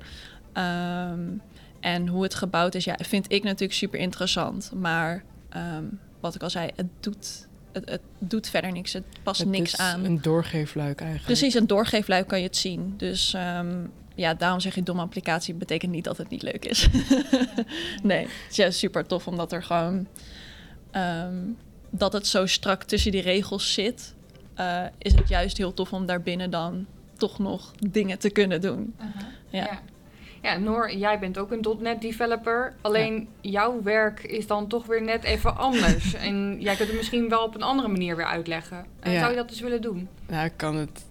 Um, 0.54 1.42
en 1.80 2.08
hoe 2.08 2.22
het 2.22 2.34
gebouwd 2.34 2.74
is, 2.74 2.84
ja, 2.84 2.96
vind 3.02 3.32
ik 3.32 3.42
natuurlijk 3.42 3.72
super 3.72 3.98
interessant. 3.98 4.72
Maar 4.74 5.24
um, 5.56 6.00
wat 6.20 6.34
ik 6.34 6.42
al 6.42 6.50
zei, 6.50 6.70
het 6.76 6.86
doet, 7.00 7.45
het, 7.76 7.90
het 7.90 8.00
doet 8.18 8.48
verder 8.48 8.72
niks. 8.72 8.92
Het 8.92 9.04
past 9.22 9.40
Het 9.40 9.48
niks 9.48 9.72
is 9.72 9.78
aan. 9.78 10.04
een 10.04 10.22
doorgeefluik 10.22 11.00
eigenlijk. 11.00 11.38
Precies, 11.38 11.54
een 11.54 11.66
doorgeefluik 11.66 12.28
kan 12.28 12.38
je 12.38 12.44
het 12.44 12.56
zien. 12.56 12.94
Dus 12.96 13.34
um, 13.58 13.92
ja, 14.14 14.34
daarom 14.34 14.60
zeg 14.60 14.74
je 14.74 14.82
domme 14.82 15.02
applicatie 15.02 15.54
betekent 15.54 15.92
niet 15.92 16.04
dat 16.04 16.16
het 16.16 16.28
niet 16.28 16.42
leuk 16.42 16.64
is. 16.64 16.88
nee, 18.02 18.22
het 18.22 18.50
is 18.50 18.56
juist 18.56 18.78
super 18.78 19.06
tof 19.06 19.26
omdat 19.26 19.52
er 19.52 19.62
gewoon... 19.62 20.06
Um, 20.92 21.56
dat 21.90 22.12
het 22.12 22.26
zo 22.26 22.46
strak 22.46 22.82
tussen 22.82 23.12
die 23.12 23.22
regels 23.22 23.72
zit... 23.72 24.14
Uh, 24.60 24.82
is 24.98 25.14
het 25.14 25.28
juist 25.28 25.56
heel 25.56 25.74
tof 25.74 25.92
om 25.92 26.06
daarbinnen 26.06 26.50
dan 26.50 26.86
toch 27.16 27.38
nog 27.38 27.72
dingen 27.90 28.18
te 28.18 28.30
kunnen 28.30 28.60
doen. 28.60 28.94
Uh 29.00 29.06
-huh. 29.14 29.22
ja. 29.48 29.64
ja. 29.64 29.80
Ja, 30.46 30.56
Noor, 30.56 30.92
jij 30.92 31.18
bent 31.18 31.38
ook 31.38 31.50
een 31.50 31.66
.NET 31.80 32.00
developer. 32.00 32.72
Alleen 32.80 33.28
ja. 33.40 33.50
jouw 33.50 33.82
werk 33.82 34.22
is 34.22 34.46
dan 34.46 34.66
toch 34.68 34.86
weer 34.86 35.02
net 35.02 35.24
even 35.24 35.56
anders. 35.56 36.14
en 36.28 36.56
jij 36.60 36.76
kunt 36.76 36.88
het 36.88 36.96
misschien 36.96 37.28
wel 37.28 37.42
op 37.42 37.54
een 37.54 37.62
andere 37.62 37.88
manier 37.88 38.16
weer 38.16 38.26
uitleggen. 38.26 38.86
En 39.00 39.12
ja. 39.12 39.18
zou 39.18 39.30
je 39.30 39.36
dat 39.36 39.48
dus 39.48 39.60
willen 39.60 39.82
doen? 39.82 40.08
Nou, 40.26 40.44
ik 40.44 40.52
kan 40.56 40.76
het 40.76 41.04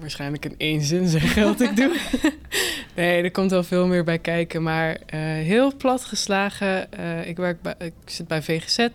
waarschijnlijk 0.00 0.44
in 0.44 0.54
één 0.58 0.82
zin 0.82 1.08
zeggen 1.08 1.44
wat 1.44 1.60
ik 1.60 1.76
doe. 1.76 1.96
nee, 2.96 3.22
er 3.22 3.30
komt 3.30 3.50
wel 3.50 3.62
veel 3.62 3.86
meer 3.86 4.04
bij 4.04 4.18
kijken. 4.18 4.62
Maar 4.62 4.90
uh, 4.90 5.20
heel 5.22 5.76
plat 5.76 6.04
geslagen. 6.04 6.88
Uh, 6.98 7.28
ik, 7.28 7.36
werk 7.36 7.62
bij, 7.62 7.74
ik 7.78 7.94
zit 8.04 8.28
bij 8.28 8.42
VGZ. 8.42 8.88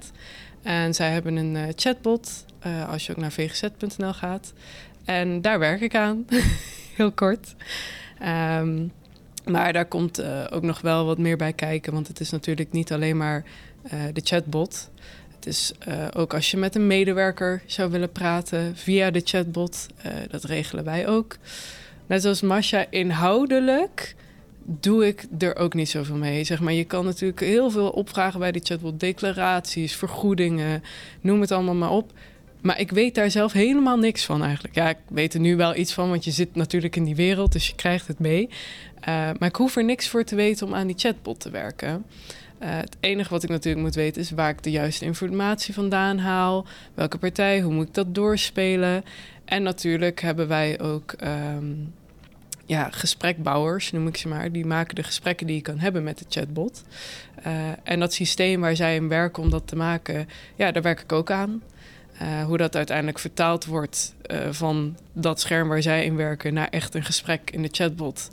En 0.64 0.94
zij 0.94 1.12
hebben 1.12 1.36
een 1.36 1.56
uh, 1.56 1.64
chatbot. 1.76 2.46
als 2.90 3.06
je 3.06 3.12
ook 3.12 3.18
naar 3.18 3.32
vgz.nl 3.32 4.14
gaat. 4.14 4.54
En 5.06 5.42
daar 5.42 5.60
werk 5.60 5.82
ik 5.82 5.96
aan. 5.96 6.26
heel 6.98 7.12
kort. 7.12 7.56
Um, 8.60 8.92
maar 9.46 9.74
daar 9.74 9.86
komt 9.86 10.20
uh, 10.20 10.44
ook 10.50 10.64
nog 10.64 10.82
wel 10.82 11.06
wat 11.06 11.18
meer 11.18 11.38
bij 11.38 11.54
kijken. 11.54 11.94
Want 11.94 12.08
het 12.08 12.20
is 12.20 12.30
natuurlijk 12.30 12.72
niet 12.72 12.92
alleen 12.92 13.18
maar 13.18 13.44
uh, 13.86 13.92
de 14.14 14.22
chatbot. 14.24 14.90
Het 15.36 15.46
is 15.46 15.74
uh, 15.88 16.08
ook 16.16 16.34
als 16.34 16.52
je 16.52 16.58
met 16.58 16.76
een 16.76 16.88
medewerker 16.88 17.62
zou 17.66 17.92
willen 17.92 18.12
praten 18.12 18.76
via 18.76 19.12
de 19.12 19.22
chatbot. 19.24 19.88
dat 20.30 20.44
regelen 20.44 20.84
wij 20.84 21.08
ook. 21.08 21.38
Net 22.08 22.22
zoals 22.22 22.42
Masha, 22.42 22.86
inhoudelijk 22.90 24.16
doe 24.66 25.08
ik 25.08 25.26
er 25.38 25.56
ook 25.56 25.74
niet 25.74 25.90
zoveel 25.90 26.16
mee. 26.16 26.44
Zeg 26.44 26.60
maar, 26.60 26.74
je 26.74 26.84
kan 26.84 27.06
natuurlijk 27.06 27.40
heel 27.40 27.70
veel 27.70 27.90
opvragen 27.90 28.40
bij 28.40 28.52
de 28.52 28.60
chatbot. 28.64 29.00
Declaraties, 29.00 29.96
vergoedingen, 29.96 30.84
noem 31.22 31.42
het 31.42 31.52
allemaal 31.52 31.76
maar 31.76 31.92
op. 31.92 32.12
Maar 32.62 32.80
ik 32.80 32.92
weet 32.92 33.16
daar 33.16 33.32
zelf 33.32 33.52
helemaal 33.52 33.98
niks 33.98 34.26
van 34.26 34.44
eigenlijk. 34.44 34.76
Ja, 34.76 34.90
ik 34.90 34.98
weet 35.08 35.34
er 35.34 35.40
nu 35.40 35.56
wel 35.56 35.76
iets 35.76 35.94
van, 35.94 36.10
want 36.10 36.24
je 36.24 36.32
zit 36.32 36.56
natuurlijk 36.56 36.96
in 36.96 37.04
die 37.04 37.16
wereld, 37.16 37.52
dus 37.52 37.68
je 37.68 37.76
krijgt 37.76 38.08
het 38.08 38.20
mee. 38.20 38.50
Uh, 39.04 39.08
maar 39.40 39.50
ik 39.50 39.56
hoef 39.56 39.76
er 39.76 39.84
niks 39.84 40.10
voor 40.10 40.24
te 40.24 40.36
weten 40.36 40.68
om 40.68 40.76
aan 40.76 40.88
die 40.88 40.98
chatbot 41.00 41.40
te 41.40 41.50
werken. 41.50 42.06
Uh, 42.60 42.70
het 42.78 42.98
enige 43.00 43.30
wat 43.30 43.44
ik 43.44 43.50
natuurlijk 43.50 43.86
moet 43.86 43.96
weten 43.96 44.22
is 44.22 44.32
waar 44.32 44.50
ik 44.50 44.64
de 44.64 44.72
juiste 44.72 45.06
informatie 45.06 45.74
vandaan 45.74 46.18
haal. 46.18 46.66
Welke 46.94 47.18
partij, 47.18 47.62
hoe 47.62 47.74
moet 47.74 47.88
ik 47.88 47.94
dat 47.94 48.16
doorspelen. 48.16 49.04
En 49.46 49.64
natuurlijk 49.64 50.22
hebben 50.22 50.48
wij 50.48 50.80
ook 50.80 51.16
um, 51.24 51.94
ja, 52.66 52.90
gesprekbouwers, 52.92 53.92
noem 53.92 54.08
ik 54.08 54.18
ze 54.18 54.28
maar. 54.28 54.52
Die 54.52 54.66
maken 54.66 54.96
de 54.96 55.04
gesprekken 55.04 55.48
die 55.48 55.56
je 55.56 55.62
kan 55.62 55.80
hebben 55.80 56.04
met 56.04 56.18
de 56.18 56.26
chatbot. 56.30 56.84
Uh, 57.48 57.54
en 57.84 58.00
dat 58.00 58.14
systeem 58.14 58.62
waar 58.62 58.76
zij 58.76 58.96
in 58.96 59.08
werken 59.08 59.44
om 59.44 59.50
dat 59.50 59.68
te 59.68 59.76
maken, 59.76 60.30
ja, 60.56 60.72
daar 60.72 60.84
werk 60.84 61.02
ik 61.02 61.12
ook 61.12 61.32
aan. 61.32 61.62
Hoe 62.46 62.58
dat 62.58 62.76
uiteindelijk 62.76 63.20
vertaald 63.20 63.66
wordt 63.66 64.16
van 64.50 64.98
dat 65.14 65.40
scherm 65.40 65.68
waar 65.68 65.82
zij 65.82 66.06
in 66.06 66.16
werken 66.16 66.54
naar 66.54 66.68
echt 66.70 66.96
een 66.96 67.04
gesprek 67.04 67.52
in 67.52 67.62
de 67.62 67.70
chatbot. 67.72 68.30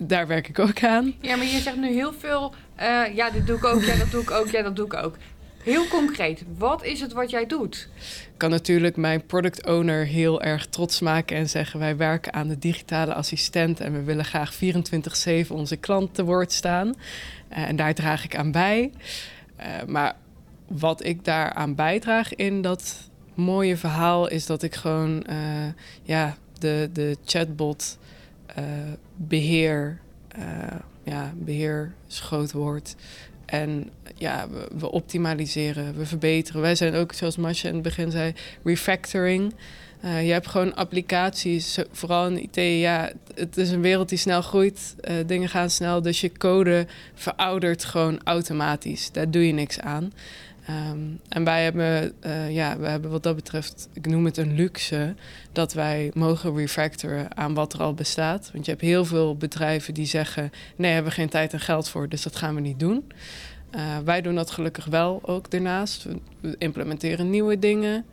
Daar 0.00 0.26
werk 0.26 0.48
ik 0.48 0.58
ook 0.58 0.84
aan. 0.84 1.14
Ja, 1.20 1.36
maar 1.36 1.46
je 1.46 1.58
zegt 1.58 1.76
nu 1.76 1.92
heel 1.92 2.12
veel. 2.12 2.54
Uh, 2.80 3.14
ja, 3.14 3.30
dit 3.30 3.46
doe 3.46 3.56
ik 3.56 3.64
ook, 3.64 3.82
ja, 3.82 3.96
dat 3.96 4.10
doe 4.10 4.22
ik 4.22 4.30
ook, 4.30 4.48
ja, 4.48 4.62
dat 4.62 4.76
doe 4.76 4.86
ik 4.86 4.94
ook. 4.94 5.16
Heel 5.62 5.88
concreet, 5.88 6.42
wat 6.58 6.84
is 6.84 7.00
het 7.00 7.12
wat 7.12 7.30
jij 7.30 7.46
doet? 7.46 7.88
Ik 8.22 8.30
kan 8.36 8.50
natuurlijk 8.50 8.96
mijn 8.96 9.26
product 9.26 9.66
owner 9.66 10.06
heel 10.06 10.42
erg 10.42 10.66
trots 10.66 11.00
maken 11.00 11.36
en 11.36 11.48
zeggen: 11.48 11.78
wij 11.78 11.96
werken 11.96 12.32
aan 12.32 12.48
de 12.48 12.58
digitale 12.58 13.14
assistent 13.14 13.80
en 13.80 13.92
we 13.92 14.02
willen 14.02 14.24
graag 14.24 14.54
24/7 14.54 15.48
onze 15.48 15.76
klant 15.76 16.14
te 16.14 16.24
woord 16.24 16.52
staan. 16.52 16.94
en 17.48 17.76
daar 17.76 17.94
draag 17.94 18.24
ik 18.24 18.36
aan 18.36 18.52
bij. 18.52 18.92
maar 19.86 20.16
wat 20.68 21.04
ik 21.04 21.24
daaraan 21.24 21.74
bijdraag 21.74 22.34
in 22.34 22.62
dat 22.62 23.10
mooie 23.34 23.76
verhaal 23.76 24.28
is 24.28 24.46
dat 24.46 24.62
ik 24.62 24.74
gewoon 24.74 25.24
uh, 25.30 25.36
ja, 26.02 26.36
de, 26.58 26.90
de 26.92 27.16
chatbot 27.24 27.98
beheer. 29.16 30.00
Uh, 30.38 30.44
ja, 31.02 31.32
beheer 31.36 31.92
is 32.08 32.20
groot. 32.20 32.94
En 33.46 33.90
ja, 34.14 34.48
we, 34.78 34.90
optimaliseren, 34.90 35.96
we 35.96 36.06
verbeteren. 36.06 36.60
Wij 36.60 36.74
zijn 36.74 36.94
ook, 36.94 37.12
zoals 37.12 37.36
Masha 37.36 37.68
in 37.68 37.74
het 37.74 37.82
begin 37.82 38.10
zei, 38.10 38.32
refactoring. 38.64 39.54
Uh, 40.04 40.26
je 40.26 40.32
hebt 40.32 40.46
gewoon 40.46 40.74
applicaties, 40.74 41.78
vooral 41.92 42.26
in 42.26 42.42
IT. 42.42 42.80
Ja, 42.80 43.12
het 43.34 43.56
is 43.56 43.70
een 43.70 43.80
wereld 43.80 44.08
die 44.08 44.18
snel 44.18 44.42
groeit. 44.42 44.96
Dingen 45.26 45.48
gaan 45.48 45.70
snel, 45.70 46.02
dus 46.02 46.20
je 46.20 46.32
code 46.32 46.86
veroudert 47.14 47.84
gewoon 47.84 48.20
automatisch. 48.24 49.12
Daar 49.12 49.30
doe 49.30 49.46
je 49.46 49.52
niks 49.52 49.80
aan. 49.80 50.12
Um, 50.70 51.20
en 51.28 51.44
wij 51.44 51.64
hebben, 51.64 52.12
uh, 52.26 52.50
ja, 52.50 52.78
we 52.78 52.86
hebben 52.86 53.10
wat 53.10 53.22
dat 53.22 53.36
betreft, 53.36 53.88
ik 53.92 54.06
noem 54.06 54.24
het 54.24 54.36
een 54.36 54.54
luxe, 54.54 55.14
dat 55.52 55.72
wij 55.72 56.10
mogen 56.14 56.56
refactoren 56.56 57.36
aan 57.36 57.54
wat 57.54 57.72
er 57.72 57.82
al 57.82 57.94
bestaat. 57.94 58.50
Want 58.52 58.64
je 58.64 58.70
hebt 58.70 58.82
heel 58.82 59.04
veel 59.04 59.36
bedrijven 59.36 59.94
die 59.94 60.06
zeggen, 60.06 60.50
nee, 60.76 60.92
hebben 60.92 61.10
we 61.10 61.18
geen 61.18 61.28
tijd 61.28 61.52
en 61.52 61.60
geld 61.60 61.88
voor, 61.88 62.08
dus 62.08 62.22
dat 62.22 62.36
gaan 62.36 62.54
we 62.54 62.60
niet 62.60 62.80
doen. 62.80 63.04
Uh, 63.76 63.98
wij 64.04 64.20
doen 64.20 64.34
dat 64.34 64.50
gelukkig 64.50 64.84
wel 64.84 65.20
ook 65.22 65.50
daarnaast. 65.50 66.06
We 66.40 66.54
implementeren 66.58 67.30
nieuwe 67.30 67.58
dingen. 67.58 68.04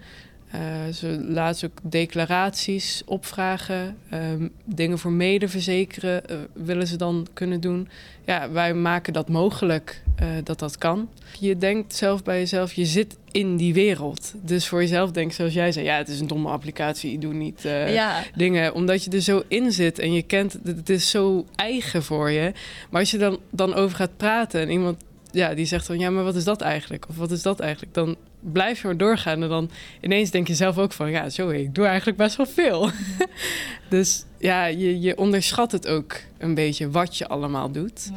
Uh, 0.56 0.94
ze 0.94 1.26
laten 1.28 1.70
ook 1.70 1.92
declaraties 1.92 3.02
opvragen. 3.06 3.98
Um, 4.14 4.52
dingen 4.66 5.00
voor 5.00 5.12
medeverzekeren 5.12 6.22
uh, 6.32 6.38
willen 6.54 6.88
ze 6.88 6.98
dan 6.98 7.28
kunnen 7.34 7.62
doen. 7.62 7.88
Ja, 8.26 8.52
wij 8.52 8.74
maken 8.74 9.14
dat 9.14 9.30
mogelijk 9.30 10.02
uh, 10.22 10.28
dat 10.44 10.60
dat 10.60 10.78
kan. 10.78 11.10
Je 11.40 11.58
denkt 11.58 11.96
zelf 11.96 12.24
bij 12.24 12.40
jezelf, 12.40 12.74
je 12.74 12.86
zit 12.86 13.18
in 13.32 13.58
die 13.58 13.74
wereld. 13.74 14.34
Dus 14.42 14.68
voor 14.68 14.82
jezelf 14.82 15.12
denk 15.12 15.32
zoals 15.32 15.54
jij 15.54 15.72
zei, 15.72 15.86
ja, 15.86 15.98
het 15.98 16.08
is 16.08 16.20
een 16.20 16.28
domme 16.28 16.50
applicatie. 16.50 17.12
Je 17.12 17.20
doet 17.20 17.34
niet 17.34 17.62
ja. 17.62 18.24
dingen, 18.36 18.74
omdat 18.74 19.04
je 19.04 19.12
er 19.12 19.22
zo 19.22 19.44
in 19.48 19.72
zit 19.72 20.00
en 20.00 20.14
je 20.14 20.22
kent, 20.22 20.58
het 20.64 20.90
is 20.90 21.10
zo 21.10 21.46
eigen 21.56 22.04
voor 22.04 22.32
je. 22.32 22.52
Maar 22.90 23.00
als 23.00 23.12
je 23.12 23.18
dan, 23.18 23.40
dan 23.50 23.74
over 23.74 23.96
gaat 23.96 24.18
praten 24.18 24.62
en 24.62 24.70
iemand 24.70 25.04
ja, 25.32 25.54
die 25.54 25.66
zegt 25.66 25.86
van 25.86 26.00
ja, 26.00 26.10
maar 26.10 26.24
wat 26.24 26.36
is 26.36 26.44
dat 26.44 26.62
eigenlijk? 26.62 27.06
Of 27.10 27.18
wat 27.18 27.32
is 27.32 27.42
dat 27.42 27.60
eigenlijk? 27.60 27.94
Dan 27.94 28.16
blijf 28.52 28.82
je 28.82 28.88
maar 28.88 28.98
doorgaan 28.98 29.44
en 29.44 29.50
dan 29.50 29.70
ineens 30.02 30.32
denk 30.32 30.48
je 30.48 30.56
zelf 30.56 30.78
ook 30.78 30.92
van 30.92 31.12
ja, 31.12 31.30
zo 31.30 31.50
ik 31.50 31.76
doe 31.76 31.86
eigenlijk 31.86 32.18
best 32.18 32.36
wel 32.36 32.46
veel. 32.46 32.90
dus 33.90 34.26
ja, 34.38 34.66
je, 34.66 35.00
je 35.00 35.18
onderschat 35.18 35.72
het 35.72 35.88
ook 35.88 36.16
een 36.38 36.54
beetje 36.54 36.90
wat 36.90 37.18
je 37.18 37.28
allemaal 37.28 37.72
doet. 37.72 38.12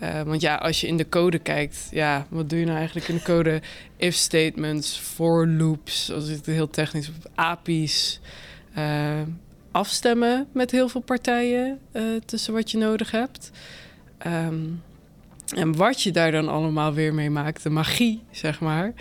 Ja. 0.00 0.18
Uh, 0.18 0.22
want 0.22 0.40
ja, 0.40 0.54
als 0.54 0.80
je 0.80 0.86
in 0.86 0.96
de 0.96 1.08
code 1.08 1.38
kijkt, 1.38 1.88
ja, 1.90 2.26
wat 2.28 2.50
doe 2.50 2.58
je 2.58 2.64
nou 2.64 2.76
eigenlijk 2.76 3.08
in 3.08 3.14
de 3.14 3.22
code? 3.22 3.62
If 3.96 4.14
statements, 4.14 4.98
for 4.98 5.48
loops, 5.48 6.12
als 6.12 6.28
ik 6.28 6.36
het 6.36 6.46
heel 6.46 6.70
technisch, 6.70 7.10
API's. 7.34 8.20
Uh, 8.78 9.20
afstemmen 9.70 10.46
met 10.52 10.70
heel 10.70 10.88
veel 10.88 11.00
partijen 11.00 11.78
uh, 11.92 12.02
tussen 12.24 12.52
wat 12.52 12.70
je 12.70 12.78
nodig 12.78 13.10
hebt. 13.10 13.50
Ehm, 14.18 14.66
en 15.54 15.76
wat 15.76 16.02
je 16.02 16.10
daar 16.10 16.32
dan 16.32 16.48
allemaal 16.48 16.92
weer 16.92 17.14
mee 17.14 17.30
maakt, 17.30 17.62
de 17.62 17.70
magie, 17.70 18.22
zeg 18.30 18.60
maar. 18.60 18.92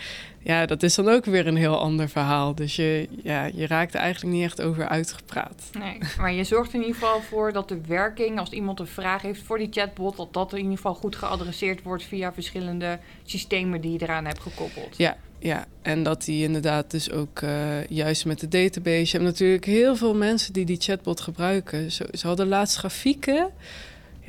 Ja, 0.43 0.65
dat 0.65 0.83
is 0.83 0.95
dan 0.95 1.09
ook 1.09 1.25
weer 1.25 1.47
een 1.47 1.55
heel 1.55 1.79
ander 1.79 2.09
verhaal. 2.09 2.55
Dus 2.55 2.75
je, 2.75 3.07
ja, 3.23 3.45
je 3.45 3.67
raakt 3.67 3.93
er 3.93 3.99
eigenlijk 3.99 4.35
niet 4.35 4.43
echt 4.43 4.61
over 4.61 4.87
uitgepraat. 4.87 5.63
Nee, 5.79 5.97
maar 6.17 6.33
je 6.33 6.43
zorgt 6.43 6.73
in 6.73 6.79
ieder 6.79 6.95
geval 6.95 7.21
voor 7.21 7.53
dat 7.53 7.69
de 7.69 7.81
werking, 7.87 8.39
als 8.39 8.51
iemand 8.51 8.79
een 8.79 8.87
vraag 8.87 9.21
heeft 9.21 9.41
voor 9.41 9.57
die 9.57 9.67
chatbot, 9.71 10.17
dat 10.17 10.33
dat 10.33 10.51
in 10.51 10.57
ieder 10.57 10.75
geval 10.75 10.93
goed 10.93 11.15
geadresseerd 11.15 11.83
wordt 11.83 12.03
via 12.03 12.33
verschillende 12.33 12.99
systemen 13.25 13.81
die 13.81 13.91
je 13.91 14.01
eraan 14.01 14.25
hebt 14.25 14.39
gekoppeld. 14.41 14.97
Ja, 14.97 15.17
ja, 15.39 15.65
en 15.81 16.03
dat 16.03 16.25
die 16.25 16.43
inderdaad 16.43 16.91
dus 16.91 17.11
ook 17.11 17.41
uh, 17.41 17.85
juist 17.87 18.25
met 18.25 18.39
de 18.39 18.47
database. 18.47 19.05
Je 19.05 19.11
hebt 19.11 19.23
natuurlijk 19.23 19.65
heel 19.65 19.95
veel 19.95 20.15
mensen 20.15 20.53
die 20.53 20.65
die 20.65 20.79
chatbot 20.79 21.21
gebruiken. 21.21 21.91
Ze, 21.91 22.07
ze 22.11 22.27
hadden 22.27 22.47
laatst 22.47 22.77
grafieken 22.77 23.49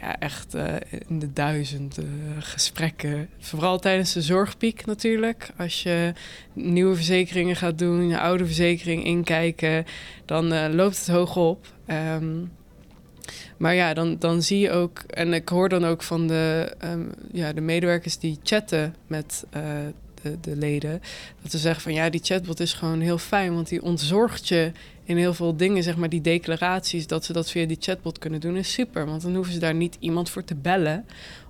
ja, 0.00 0.18
echt 0.18 0.54
uh, 0.54 0.74
in 1.08 1.18
de 1.18 1.32
duizenden 1.32 2.36
gesprekken. 2.38 3.28
Vooral 3.38 3.78
tijdens 3.78 4.12
de 4.12 4.22
zorgpiek 4.22 4.86
natuurlijk. 4.86 5.50
Als 5.56 5.82
je 5.82 6.12
nieuwe 6.52 6.94
verzekeringen 6.94 7.56
gaat 7.56 7.78
doen, 7.78 8.08
je 8.08 8.20
oude 8.20 8.46
verzekering 8.46 9.04
inkijken, 9.04 9.84
dan 10.24 10.52
uh, 10.52 10.66
loopt 10.70 10.98
het 10.98 11.08
hoog 11.08 11.36
op. 11.36 11.66
Um, 11.86 12.52
maar 13.56 13.74
ja, 13.74 13.94
dan, 13.94 14.16
dan 14.18 14.42
zie 14.42 14.58
je 14.58 14.70
ook, 14.70 14.98
en 14.98 15.32
ik 15.32 15.48
hoor 15.48 15.68
dan 15.68 15.84
ook 15.84 16.02
van 16.02 16.26
de, 16.26 16.76
um, 16.84 17.10
ja, 17.32 17.52
de 17.52 17.60
medewerkers 17.60 18.18
die 18.18 18.38
chatten 18.42 18.94
met 19.06 19.44
de, 20.22 20.40
de, 20.40 20.56
leden, 20.56 21.00
dat 21.42 21.50
ze 21.50 21.58
zeggen 21.58 21.82
van 21.82 21.92
ja, 21.92 22.10
die 22.10 22.20
chatbot 22.24 22.60
is 22.60 22.72
gewoon 22.72 23.00
heel 23.00 23.18
fijn, 23.18 23.54
want 23.54 23.68
die 23.68 23.82
ontzorgt 23.82 24.48
je 24.48 24.72
in 25.10 25.16
heel 25.16 25.34
veel 25.34 25.56
dingen, 25.56 25.82
zeg 25.82 25.96
maar, 25.96 26.08
die 26.08 26.20
declaraties, 26.20 27.06
dat 27.06 27.24
ze 27.24 27.32
dat 27.32 27.50
via 27.50 27.66
die 27.66 27.76
chatbot 27.80 28.18
kunnen 28.18 28.40
doen, 28.40 28.56
is 28.56 28.72
super. 28.72 29.06
Want 29.06 29.22
dan 29.22 29.34
hoeven 29.34 29.52
ze 29.52 29.58
daar 29.58 29.74
niet 29.74 29.96
iemand 30.00 30.30
voor 30.30 30.44
te 30.44 30.54
bellen. 30.54 31.04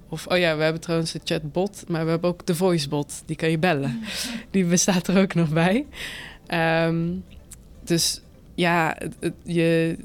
Of, 0.08 0.26
oh 0.26 0.38
ja, 0.38 0.56
we 0.56 0.62
hebben 0.62 0.80
trouwens 0.80 1.12
de 1.12 1.20
chatbot, 1.24 1.84
maar 1.88 2.04
we 2.04 2.10
hebben 2.10 2.30
ook 2.30 2.46
de 2.46 2.54
voicebot. 2.54 3.22
Die 3.26 3.36
kan 3.36 3.50
je 3.50 3.58
bellen. 3.58 4.00
Die 4.50 4.64
bestaat 4.64 5.08
er 5.08 5.20
ook 5.20 5.34
nog 5.34 5.48
bij. 5.48 5.86
Um, 6.86 7.24
dus 7.84 8.20
ja, 8.54 8.96
het, 9.20 9.34
je, 9.44 9.96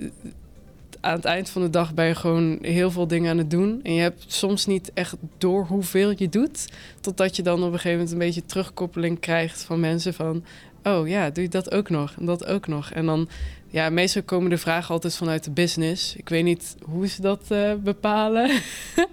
aan 1.05 1.15
het 1.15 1.25
eind 1.25 1.49
van 1.49 1.61
de 1.61 1.69
dag 1.69 1.93
ben 1.93 2.05
je 2.05 2.15
gewoon 2.15 2.57
heel 2.61 2.91
veel 2.91 3.07
dingen 3.07 3.31
aan 3.31 3.37
het 3.37 3.51
doen. 3.51 3.79
En 3.83 3.93
je 3.93 4.01
hebt 4.01 4.25
soms 4.27 4.65
niet 4.65 4.91
echt 4.93 5.15
door 5.37 5.65
hoeveel 5.65 6.13
je 6.17 6.29
doet. 6.29 6.65
Totdat 7.01 7.35
je 7.35 7.41
dan 7.41 7.59
op 7.59 7.65
een 7.65 7.71
gegeven 7.71 7.91
moment 7.91 8.11
een 8.11 8.17
beetje 8.17 8.45
terugkoppeling 8.45 9.19
krijgt 9.19 9.63
van 9.63 9.79
mensen 9.79 10.13
van 10.13 10.43
oh 10.83 11.07
ja, 11.07 11.29
doe 11.29 11.43
je 11.43 11.49
dat 11.49 11.71
ook 11.71 11.89
nog 11.89 12.13
en 12.19 12.25
dat 12.25 12.45
ook 12.45 12.67
nog. 12.67 12.91
En 12.91 13.05
dan, 13.05 13.29
ja, 13.67 13.89
meestal 13.89 14.23
komen 14.23 14.49
de 14.49 14.57
vragen 14.57 14.93
altijd 14.93 15.15
vanuit 15.15 15.43
de 15.43 15.51
business. 15.51 16.15
Ik 16.15 16.29
weet 16.29 16.43
niet 16.43 16.75
hoe 16.83 17.07
ze 17.07 17.21
dat 17.21 17.45
uh, 17.51 17.73
bepalen. 17.73 18.49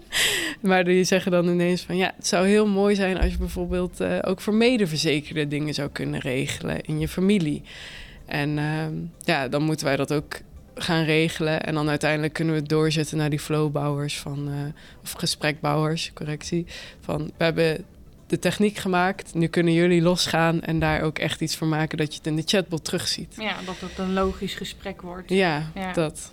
maar 0.60 0.84
die 0.84 1.04
zeggen 1.04 1.30
dan 1.30 1.48
ineens 1.48 1.82
van, 1.82 1.96
ja, 1.96 2.12
het 2.16 2.26
zou 2.26 2.46
heel 2.46 2.66
mooi 2.66 2.94
zijn 2.94 3.20
als 3.20 3.32
je 3.32 3.38
bijvoorbeeld 3.38 4.00
uh, 4.00 4.18
ook 4.22 4.40
voor 4.40 4.54
medeverzekerde 4.54 5.48
dingen 5.48 5.74
zou 5.74 5.88
kunnen 5.88 6.20
regelen 6.20 6.80
in 6.80 6.98
je 6.98 7.08
familie. 7.08 7.62
En 8.26 8.56
uh, 8.56 8.84
ja, 9.24 9.48
dan 9.48 9.62
moeten 9.62 9.86
wij 9.86 9.96
dat 9.96 10.12
ook 10.12 10.40
gaan 10.74 11.04
regelen. 11.04 11.62
En 11.62 11.74
dan 11.74 11.88
uiteindelijk 11.88 12.32
kunnen 12.32 12.54
we 12.54 12.60
het 12.60 12.68
doorzetten 12.68 13.16
naar 13.16 13.30
die 13.30 13.40
flowbouwers 13.40 14.18
van, 14.18 14.48
uh, 14.48 14.54
of 15.02 15.12
gesprekbouwers, 15.12 16.10
correctie. 16.14 16.66
Van 17.00 17.30
we 17.36 17.44
hebben 17.44 17.84
de 18.26 18.38
techniek 18.38 18.78
gemaakt. 18.78 19.34
Nu 19.34 19.46
kunnen 19.46 19.72
jullie 19.72 20.02
losgaan 20.02 20.62
en 20.62 20.78
daar 20.78 21.02
ook 21.02 21.18
echt 21.18 21.40
iets 21.40 21.56
voor 21.56 21.66
maken 21.66 21.98
dat 21.98 22.12
je 22.12 22.18
het 22.18 22.26
in 22.26 22.36
de 22.36 22.42
chatbot 22.44 22.84
terugziet. 22.84 23.34
Ja, 23.38 23.56
dat 23.64 23.80
het 23.80 23.98
een 23.98 24.12
logisch 24.12 24.54
gesprek 24.54 25.02
wordt. 25.02 25.28
Ja, 25.30 25.72
dat. 25.94 26.32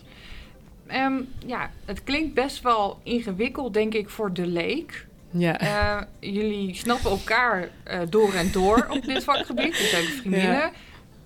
Um, 0.93 1.27
ja, 1.45 1.71
het 1.85 2.03
klinkt 2.03 2.33
best 2.33 2.61
wel 2.61 2.99
ingewikkeld, 3.03 3.73
denk 3.73 3.93
ik, 3.93 4.09
voor 4.09 4.33
de 4.33 4.47
leek. 4.47 5.07
Ja. 5.31 5.61
Uh, 5.61 6.01
jullie 6.33 6.75
snappen 6.75 7.09
elkaar 7.09 7.69
uh, 7.91 7.99
door 8.09 8.33
en 8.33 8.51
door 8.51 8.87
op 8.89 9.05
dit 9.05 9.23
vakgebied. 9.23 9.77
Dus 9.77 9.95
ook 9.95 10.19
vriendinnen. 10.19 10.53
Ja. 10.53 10.71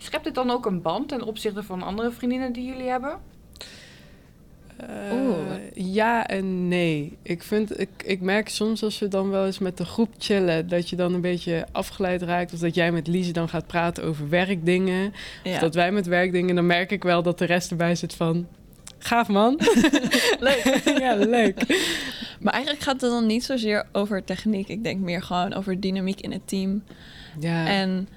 Schept 0.03 0.25
het 0.25 0.35
dan 0.35 0.49
ook 0.49 0.65
een 0.65 0.81
band 0.81 1.07
ten 1.07 1.21
opzichte 1.21 1.63
van 1.63 1.83
andere 1.83 2.11
vriendinnen 2.11 2.53
die 2.53 2.65
jullie 2.65 2.89
hebben? 2.89 3.17
Uh, 4.89 5.29
ja 5.73 6.27
en 6.27 6.67
nee. 6.67 7.17
Ik, 7.21 7.43
vind, 7.43 7.79
ik, 7.79 7.89
ik 8.05 8.21
merk 8.21 8.49
soms 8.49 8.83
als 8.83 8.99
we 8.99 9.07
dan 9.07 9.29
wel 9.29 9.45
eens 9.45 9.59
met 9.59 9.77
de 9.77 9.85
groep 9.85 10.13
chillen... 10.17 10.67
dat 10.67 10.89
je 10.89 10.95
dan 10.95 11.13
een 11.13 11.21
beetje 11.21 11.65
afgeleid 11.71 12.21
raakt. 12.21 12.53
Of 12.53 12.59
dat 12.59 12.75
jij 12.75 12.91
met 12.91 13.07
Lise 13.07 13.31
dan 13.31 13.49
gaat 13.49 13.67
praten 13.67 14.03
over 14.03 14.29
werkdingen. 14.29 15.13
Ja. 15.43 15.53
Of 15.53 15.59
dat 15.59 15.75
wij 15.75 15.91
met 15.91 16.05
werkdingen. 16.05 16.55
Dan 16.55 16.65
merk 16.65 16.91
ik 16.91 17.03
wel 17.03 17.23
dat 17.23 17.37
de 17.37 17.45
rest 17.45 17.71
erbij 17.71 17.95
zit 17.95 18.13
van... 18.13 18.47
Gaaf 18.97 19.27
man. 19.27 19.59
leuk. 20.39 20.81
ja, 20.99 21.15
leuk. 21.15 21.55
Maar 22.39 22.53
eigenlijk 22.53 22.83
gaat 22.83 23.01
het 23.01 23.11
dan 23.11 23.25
niet 23.25 23.43
zozeer 23.43 23.85
over 23.91 24.23
techniek. 24.23 24.67
Ik 24.67 24.83
denk 24.83 24.99
meer 24.99 25.21
gewoon 25.21 25.53
over 25.53 25.79
dynamiek 25.79 26.21
in 26.21 26.31
het 26.31 26.47
team. 26.47 26.83
Ja. 27.39 27.67
En... 27.67 28.07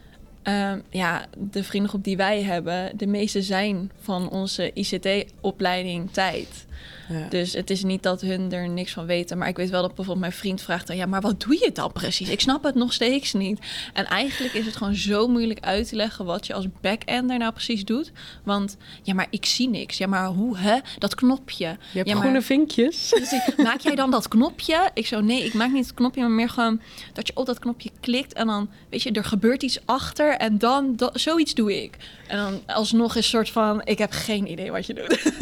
Um, 0.49 0.83
ja, 0.91 1.27
de 1.37 1.65
vriendengroep 1.65 2.05
die 2.05 2.17
wij 2.17 2.43
hebben, 2.43 2.97
de 2.97 3.07
meeste 3.07 3.43
zijn 3.43 3.91
van 4.01 4.31
onze 4.31 4.71
ICT-opleiding 4.75 6.11
tijd. 6.13 6.67
Ja. 7.09 7.29
Dus 7.29 7.53
het 7.53 7.71
is 7.71 7.83
niet 7.83 8.03
dat 8.03 8.21
hun 8.21 8.53
er 8.53 8.69
niks 8.69 8.93
van 8.93 9.07
weten. 9.07 9.39
Maar 9.39 9.49
ik 9.49 9.57
weet 9.57 9.71
wel 9.71 9.81
dat 9.81 9.95
bijvoorbeeld 9.95 10.27
mijn 10.27 10.33
vriend 10.33 10.63
vraagt 10.63 10.87
dan... 10.87 10.97
ja, 10.97 11.07
maar 11.07 11.21
wat 11.21 11.41
doe 11.41 11.55
je 11.55 11.71
dan 11.73 11.93
precies? 11.93 12.29
Ik 12.29 12.41
snap 12.41 12.65
het 12.65 12.75
nog 12.75 12.93
steeds 12.93 13.33
niet. 13.33 13.59
En 13.93 14.05
eigenlijk 14.05 14.55
is 14.55 14.67
het 14.67 14.77
gewoon 14.77 14.95
zo 14.95 15.29
moeilijk 15.29 15.61
uit 15.61 15.89
te 15.89 15.97
leggen... 15.97 16.25
wat 16.25 16.47
je 16.47 16.55
als 16.55 16.67
backender 16.81 17.39
nou 17.39 17.53
precies 17.53 17.85
doet. 17.85 18.13
Want 18.45 18.77
ja, 19.03 19.15
maar 19.15 19.27
ik 19.31 19.47
zie 19.47 19.69
niks. 19.69 19.99
Ja, 19.99 20.07
maar 20.07 20.27
hoe, 20.27 20.59
hè? 20.59 20.79
Dat 20.99 21.15
knopje. 21.15 21.67
Je 21.67 21.99
hebt 21.99 22.09
ja, 22.09 22.17
groene 22.17 22.43
vinkjes. 22.43 23.11
Dus 23.17 23.57
maak 23.57 23.81
jij 23.81 23.95
dan 23.95 24.11
dat 24.11 24.29
knopje? 24.29 24.91
Ik 24.95 25.07
zo, 25.07 25.21
nee, 25.21 25.45
ik 25.45 25.55
maak 25.55 25.73
niet 25.73 25.87
het 25.87 25.95
knopje... 25.95 26.21
maar 26.21 26.31
meer 26.31 26.49
gewoon 26.49 26.81
dat 27.13 27.27
je 27.27 27.37
op 27.37 27.47
dat 27.47 27.59
knopje 27.59 27.91
klikt... 28.01 28.33
en 28.33 28.47
dan, 28.47 28.71
weet 28.91 29.03
je, 29.03 29.13
er 29.13 29.25
gebeurt 29.25 29.63
iets 29.63 29.79
achter... 29.85 30.37
en 30.37 30.59
dan, 30.59 30.97
dat, 30.97 31.21
zoiets 31.21 31.55
doe 31.55 31.83
ik. 31.83 31.97
En 32.27 32.37
dan 32.37 32.63
alsnog 32.67 33.11
is 33.11 33.17
een 33.17 33.31
soort 33.31 33.51
van... 33.51 33.81
ik 33.85 33.99
heb 33.99 34.11
geen 34.13 34.51
idee 34.51 34.71
wat 34.71 34.87
je 34.87 34.95
doet. 34.95 35.33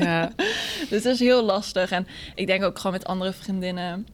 Ja. 0.00 0.32
Dus 0.90 1.04
het 1.04 1.14
is 1.14 1.18
heel 1.18 1.44
lastig. 1.44 1.90
En 1.90 2.06
ik 2.34 2.46
denk 2.46 2.64
ook 2.64 2.76
gewoon 2.76 2.92
met 2.92 3.04
andere 3.04 3.32
vriendinnen 3.32 4.06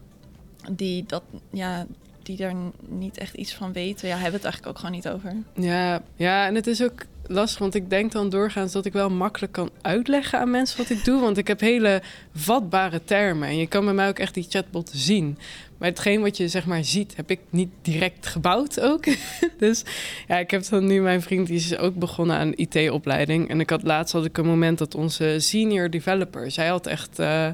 die 0.70 1.04
dat, 1.06 1.22
ja, 1.50 1.86
die 2.22 2.36
daar 2.36 2.54
niet 2.88 3.18
echt 3.18 3.34
iets 3.34 3.54
van 3.54 3.72
weten. 3.72 4.08
Ja, 4.08 4.14
hebben 4.14 4.32
het 4.32 4.44
eigenlijk 4.44 4.72
ook 4.72 4.78
gewoon 4.78 4.94
niet 4.94 5.08
over. 5.08 5.36
Ja, 5.54 6.02
ja, 6.16 6.46
en 6.46 6.54
het 6.54 6.66
is 6.66 6.82
ook 6.82 7.04
lastig, 7.26 7.58
want 7.58 7.74
ik 7.74 7.90
denk 7.90 8.12
dan 8.12 8.28
doorgaans 8.28 8.72
dat 8.72 8.84
ik 8.84 8.92
wel 8.92 9.10
makkelijk 9.10 9.52
kan 9.52 9.70
uitleggen 9.82 10.38
aan 10.38 10.50
mensen 10.50 10.78
wat 10.78 10.90
ik 10.90 11.04
doe. 11.04 11.20
Want 11.20 11.38
ik 11.38 11.48
heb 11.48 11.60
hele 11.60 12.02
vatbare 12.34 13.04
termen. 13.04 13.48
En 13.48 13.56
je 13.56 13.66
kan 13.66 13.84
bij 13.84 13.94
mij 13.94 14.08
ook 14.08 14.18
echt 14.18 14.34
die 14.34 14.46
chatbot 14.48 14.90
zien. 14.94 15.38
Maar 15.78 15.88
hetgeen 15.88 16.20
wat 16.20 16.36
je 16.36 16.48
zeg 16.48 16.66
maar 16.66 16.84
ziet, 16.84 17.16
heb 17.16 17.30
ik 17.30 17.40
niet 17.50 17.70
direct 17.82 18.26
gebouwd 18.26 18.80
ook. 18.80 19.04
dus 19.58 19.82
ja, 20.28 20.38
ik 20.38 20.50
heb 20.50 20.68
dan 20.68 20.86
nu 20.86 21.00
mijn 21.00 21.22
vriend, 21.22 21.46
die 21.46 21.56
is 21.56 21.76
ook 21.76 21.94
begonnen 21.94 22.36
aan 22.36 22.52
IT-opleiding. 22.54 23.48
En 23.48 23.60
ik 23.60 23.70
had 23.70 23.82
laatst 23.82 24.12
had 24.12 24.24
ik 24.24 24.38
een 24.38 24.46
moment 24.46 24.78
dat 24.78 24.94
onze 24.94 25.36
senior 25.38 25.90
developer, 25.90 26.50
zij 26.50 26.66
had 26.66 26.86
echt 26.86 27.20
uh, 27.20 27.48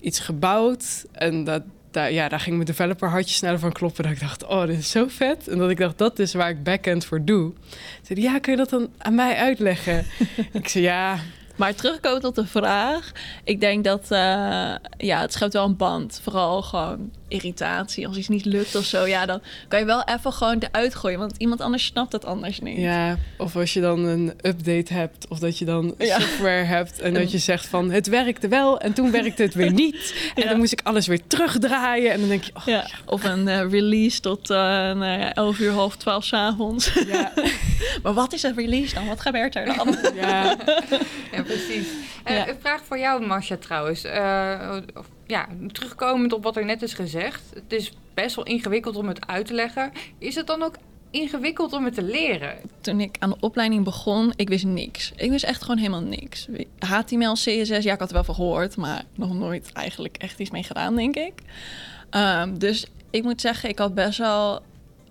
iets 0.00 0.18
gebouwd. 0.18 1.06
En 1.12 1.44
dat, 1.44 1.62
daar, 1.98 2.12
ja, 2.12 2.28
daar 2.28 2.40
ging 2.40 2.54
mijn 2.54 2.66
developer 2.66 3.08
hartje 3.08 3.34
sneller 3.34 3.58
van 3.58 3.72
kloppen. 3.72 4.02
Dat 4.02 4.12
ik 4.12 4.20
dacht, 4.20 4.46
oh, 4.46 4.66
dit 4.66 4.78
is 4.78 4.90
zo 4.90 5.06
vet. 5.08 5.48
En 5.48 5.58
dat 5.58 5.70
ik 5.70 5.78
dacht, 5.78 5.98
dat 5.98 6.18
is 6.18 6.34
waar 6.34 6.50
ik 6.50 6.62
backend 6.62 7.04
voor 7.04 7.24
doe. 7.24 7.52
Zei 8.02 8.20
ja, 8.20 8.38
kun 8.38 8.52
je 8.52 8.58
dat 8.58 8.70
dan 8.70 8.88
aan 8.98 9.14
mij 9.14 9.36
uitleggen? 9.36 10.06
ik 10.52 10.68
zei, 10.68 10.84
ja, 10.84 11.18
maar 11.56 11.74
terugkomen 11.74 12.20
tot 12.20 12.34
de 12.34 12.46
vraag. 12.46 13.12
Ik 13.44 13.60
denk 13.60 13.84
dat 13.84 14.02
uh, 14.02 14.18
ja, 14.96 15.20
het 15.20 15.32
schept 15.32 15.52
wel 15.52 15.64
een 15.64 15.76
band. 15.76 16.20
Vooral 16.22 16.62
gewoon 16.62 17.10
irritatie. 17.28 18.06
Als 18.06 18.16
iets 18.16 18.28
niet 18.28 18.44
lukt 18.44 18.74
of 18.74 18.84
zo, 18.84 19.06
ja, 19.06 19.26
dan 19.26 19.40
kan 19.68 19.78
je 19.78 19.84
wel 19.84 20.04
even 20.04 20.32
gewoon 20.32 20.58
eruit 20.58 20.94
gooien. 20.94 21.18
Want 21.18 21.34
iemand 21.38 21.60
anders 21.60 21.84
snapt 21.84 22.12
het 22.12 22.24
anders 22.24 22.60
niet. 22.60 22.78
Ja, 22.78 23.18
of 23.38 23.56
als 23.56 23.72
je 23.72 23.80
dan 23.80 24.04
een 24.04 24.32
update 24.42 24.92
hebt. 24.92 25.28
Of 25.28 25.38
dat 25.38 25.58
je 25.58 25.64
dan 25.64 25.94
ja. 25.98 26.20
software 26.20 26.64
hebt. 26.64 27.00
En 27.00 27.14
dat 27.14 27.30
je 27.30 27.38
zegt 27.38 27.66
van 27.66 27.90
het 27.90 28.06
werkte 28.06 28.48
wel. 28.48 28.80
En 28.80 28.92
toen 28.92 29.10
werkte 29.10 29.42
het 29.42 29.54
weer 29.54 29.72
niet. 29.72 29.96
En 30.34 30.42
ja. 30.44 30.48
dan 30.48 30.58
moest 30.58 30.72
ik 30.72 30.80
alles 30.82 31.06
weer 31.06 31.20
terugdraaien. 31.26 32.12
En 32.12 32.20
dan 32.20 32.28
denk 32.28 32.42
je, 32.42 32.52
oh, 32.54 32.64
ja. 32.64 32.86
Of 33.04 33.24
een 33.24 33.46
uh, 33.46 33.70
release 33.70 34.20
tot 34.20 34.50
uh, 34.50 34.56
nou 34.56 35.20
ja, 35.20 35.34
11 35.34 35.58
uur, 35.58 35.72
half 35.72 35.96
12 35.96 36.24
s'avonds. 36.24 36.92
Ja. 37.06 37.32
maar 38.02 38.14
wat 38.14 38.32
is 38.32 38.42
een 38.42 38.54
release 38.54 38.94
dan? 38.94 39.06
Wat 39.06 39.20
gebeurt 39.20 39.56
er 39.56 39.64
dan? 39.64 39.96
ja. 40.14 40.56
ja, 41.32 41.42
precies. 41.42 41.86
Uh, 42.30 42.46
een 42.46 42.56
vraag 42.60 42.80
voor 42.84 42.98
jou, 42.98 43.26
Marcia, 43.26 43.56
trouwens. 43.56 44.04
Of, 44.94 45.06
ja, 45.26 45.46
terugkomend 45.72 46.32
op 46.32 46.42
wat 46.42 46.56
er 46.56 46.64
net 46.64 46.82
is 46.82 46.94
gezegd. 46.94 47.17
Het 47.54 47.72
is 47.72 47.92
best 48.14 48.36
wel 48.36 48.44
ingewikkeld 48.44 48.96
om 48.96 49.08
het 49.08 49.26
uit 49.26 49.46
te 49.46 49.54
leggen. 49.54 49.92
Is 50.18 50.34
het 50.34 50.46
dan 50.46 50.62
ook 50.62 50.74
ingewikkeld 51.10 51.72
om 51.72 51.84
het 51.84 51.94
te 51.94 52.02
leren? 52.02 52.58
Toen 52.80 53.00
ik 53.00 53.16
aan 53.18 53.30
de 53.30 53.36
opleiding 53.40 53.84
begon, 53.84 54.32
ik 54.36 54.48
wist 54.48 54.64
niks. 54.64 55.12
Ik 55.16 55.30
wist 55.30 55.44
echt 55.44 55.62
gewoon 55.62 55.78
helemaal 55.78 56.00
niks. 56.00 56.48
HTML, 56.78 57.32
CSS, 57.32 57.68
ja, 57.68 57.92
ik 57.92 57.98
had 57.98 58.08
er 58.08 58.14
wel 58.14 58.24
van 58.24 58.34
gehoord, 58.34 58.76
maar 58.76 59.04
nog 59.14 59.34
nooit 59.34 59.72
eigenlijk 59.72 60.16
echt 60.16 60.38
iets 60.38 60.50
mee 60.50 60.62
gedaan, 60.62 60.96
denk 60.96 61.16
ik. 61.16 61.32
Um, 62.10 62.58
dus 62.58 62.86
ik 63.10 63.22
moet 63.22 63.40
zeggen, 63.40 63.68
ik 63.68 63.78
had 63.78 63.94
best 63.94 64.18
wel 64.18 64.62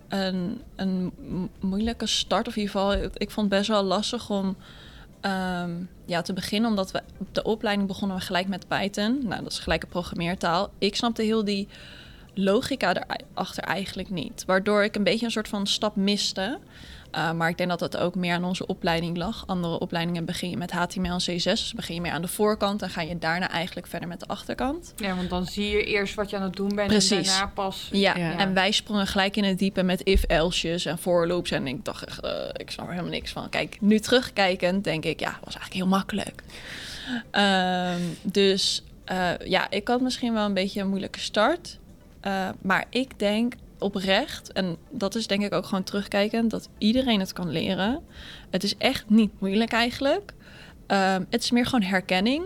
een, 0.08 0.60
een 0.76 1.12
moeilijke 1.60 2.06
start. 2.06 2.48
Of 2.48 2.56
in 2.56 2.62
ieder 2.62 2.80
geval, 2.80 2.92
ik 3.14 3.30
vond 3.30 3.50
het 3.50 3.58
best 3.58 3.68
wel 3.68 3.82
lastig 3.82 4.30
om 4.30 4.56
Ehm, 5.20 5.70
ja, 6.04 6.22
te 6.22 6.32
beginnen, 6.32 6.70
omdat 6.70 6.90
we 6.90 7.02
op 7.18 7.34
de 7.34 7.42
opleiding 7.42 7.88
begonnen 7.88 8.16
we 8.16 8.22
gelijk 8.22 8.48
met 8.48 8.68
Python. 8.68 9.18
Nou, 9.22 9.42
dat 9.42 9.52
is 9.52 9.58
gelijk 9.58 9.82
een 9.82 9.88
programmeertaal. 9.88 10.70
Ik 10.78 10.96
snapte 10.96 11.22
heel 11.22 11.44
die 11.44 11.68
logica 12.38 12.94
erachter 13.34 13.62
eigenlijk 13.62 14.10
niet. 14.10 14.44
Waardoor 14.46 14.84
ik 14.84 14.96
een 14.96 15.04
beetje 15.04 15.26
een 15.26 15.32
soort 15.32 15.48
van 15.48 15.66
stap 15.66 15.96
miste. 15.96 16.58
Uh, 17.14 17.32
maar 17.32 17.48
ik 17.48 17.56
denk 17.56 17.68
dat 17.68 17.78
dat 17.78 17.96
ook 17.96 18.14
meer 18.14 18.34
aan 18.34 18.44
onze 18.44 18.66
opleiding 18.66 19.16
lag. 19.16 19.46
Andere 19.46 19.78
opleidingen 19.78 20.24
begin 20.24 20.50
je 20.50 20.56
met 20.56 20.70
HTML 20.70 21.10
en 21.10 21.16
CSS. 21.16 21.42
Dus 21.42 21.74
begin 21.74 21.94
je 21.94 22.00
meer 22.00 22.12
aan 22.12 22.22
de 22.22 22.28
voorkant 22.28 22.82
en 22.82 22.90
ga 22.90 23.00
je 23.00 23.18
daarna 23.18 23.50
eigenlijk 23.50 23.86
verder 23.86 24.08
met 24.08 24.20
de 24.20 24.26
achterkant. 24.26 24.92
Ja, 24.96 25.16
want 25.16 25.30
dan 25.30 25.46
zie 25.46 25.70
je 25.70 25.84
eerst 25.84 26.14
wat 26.14 26.30
je 26.30 26.36
aan 26.36 26.42
het 26.42 26.56
doen 26.56 26.74
bent 26.74 26.88
Precies. 26.88 27.10
en 27.10 27.24
daarna 27.24 27.52
pas... 27.54 27.88
Ja. 27.92 28.16
ja. 28.16 28.38
en 28.38 28.54
wij 28.54 28.70
sprongen 28.70 29.06
gelijk 29.06 29.36
in 29.36 29.44
het 29.44 29.58
diepe 29.58 29.82
met 29.82 30.02
if-else's 30.02 30.84
en 30.84 30.98
for 30.98 31.26
loops. 31.26 31.50
En 31.50 31.66
ik 31.66 31.84
dacht 31.84 32.04
echt, 32.04 32.24
uh, 32.24 32.30
ik 32.52 32.70
snap 32.70 32.86
er 32.86 32.92
helemaal 32.92 33.12
niks 33.12 33.32
van. 33.32 33.48
Kijk, 33.48 33.76
nu 33.80 33.98
terugkijkend 33.98 34.84
denk 34.84 35.04
ik, 35.04 35.20
ja, 35.20 35.38
was 35.44 35.56
eigenlijk 35.56 35.74
heel 35.74 35.86
makkelijk. 35.86 36.42
Um, 37.32 38.16
dus 38.22 38.82
uh, 39.12 39.30
ja, 39.44 39.70
ik 39.70 39.88
had 39.88 40.00
misschien 40.00 40.32
wel 40.32 40.44
een 40.44 40.54
beetje 40.54 40.80
een 40.80 40.88
moeilijke 40.88 41.20
start. 41.20 41.78
Maar 42.62 42.84
ik 42.90 43.18
denk 43.18 43.54
oprecht, 43.78 44.52
en 44.52 44.76
dat 44.90 45.14
is 45.14 45.26
denk 45.26 45.42
ik 45.42 45.52
ook 45.52 45.64
gewoon 45.64 45.84
terugkijkend, 45.84 46.50
dat 46.50 46.68
iedereen 46.78 47.20
het 47.20 47.32
kan 47.32 47.50
leren. 47.50 48.02
Het 48.50 48.62
is 48.62 48.76
echt 48.76 49.04
niet 49.08 49.40
moeilijk 49.40 49.72
eigenlijk. 49.72 50.32
Um, 50.86 51.26
het 51.30 51.42
is 51.42 51.50
meer 51.50 51.64
gewoon 51.64 51.82
herkenning. 51.82 52.44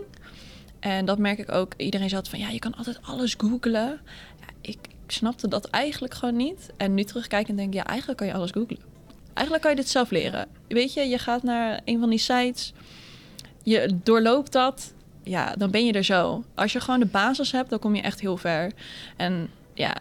En 0.80 1.04
dat 1.04 1.18
merk 1.18 1.38
ik 1.38 1.52
ook. 1.52 1.72
Iedereen 1.76 2.08
zegt 2.08 2.28
van 2.28 2.38
ja, 2.38 2.48
je 2.48 2.58
kan 2.58 2.74
altijd 2.76 2.98
alles 3.02 3.35
googlen. 3.38 4.00
Ja, 4.40 4.46
ik, 4.61 4.78
ik 5.04 5.12
snapte 5.12 5.48
dat 5.48 5.64
eigenlijk 5.66 6.14
gewoon 6.14 6.37
niet. 6.37 6.70
En 6.76 6.94
nu 6.94 7.04
terugkijkend 7.04 7.56
denk 7.56 7.68
ik, 7.68 7.74
ja, 7.74 7.87
eigenlijk 7.87 8.18
kan 8.18 8.28
je 8.28 8.35
alles 8.35 8.50
googlen. 8.50 8.78
Eigenlijk 9.32 9.62
kan 9.62 9.70
je 9.70 9.80
dit 9.80 9.88
zelf 9.88 10.11
leren. 10.11 10.46
Weet 10.68 10.94
je, 10.94 11.00
je 11.00 11.18
gaat 11.18 11.42
naar 11.42 11.80
een 11.85 12.00
van 12.00 12.11
die 12.11 12.18
sites, 12.18 12.72
je 13.62 13.98
doorloopt 14.02 14.52
dat, 14.52 14.94
ja, 15.22 15.54
dan 15.54 15.70
ben 15.70 15.87
je 15.87 15.92
er 15.92 16.04
zo. 16.04 16.44
Als 16.54 16.72
je 16.72 16.80
gewoon 16.80 17.00
de 17.00 17.06
basis 17.06 17.52
hebt, 17.52 17.70
dan 17.70 17.78
kom 17.78 17.94
je 17.94 18.02
echt 18.02 18.20
heel 18.20 18.37
ver. 18.37 18.72
En 19.16 19.50
ja, 19.74 19.96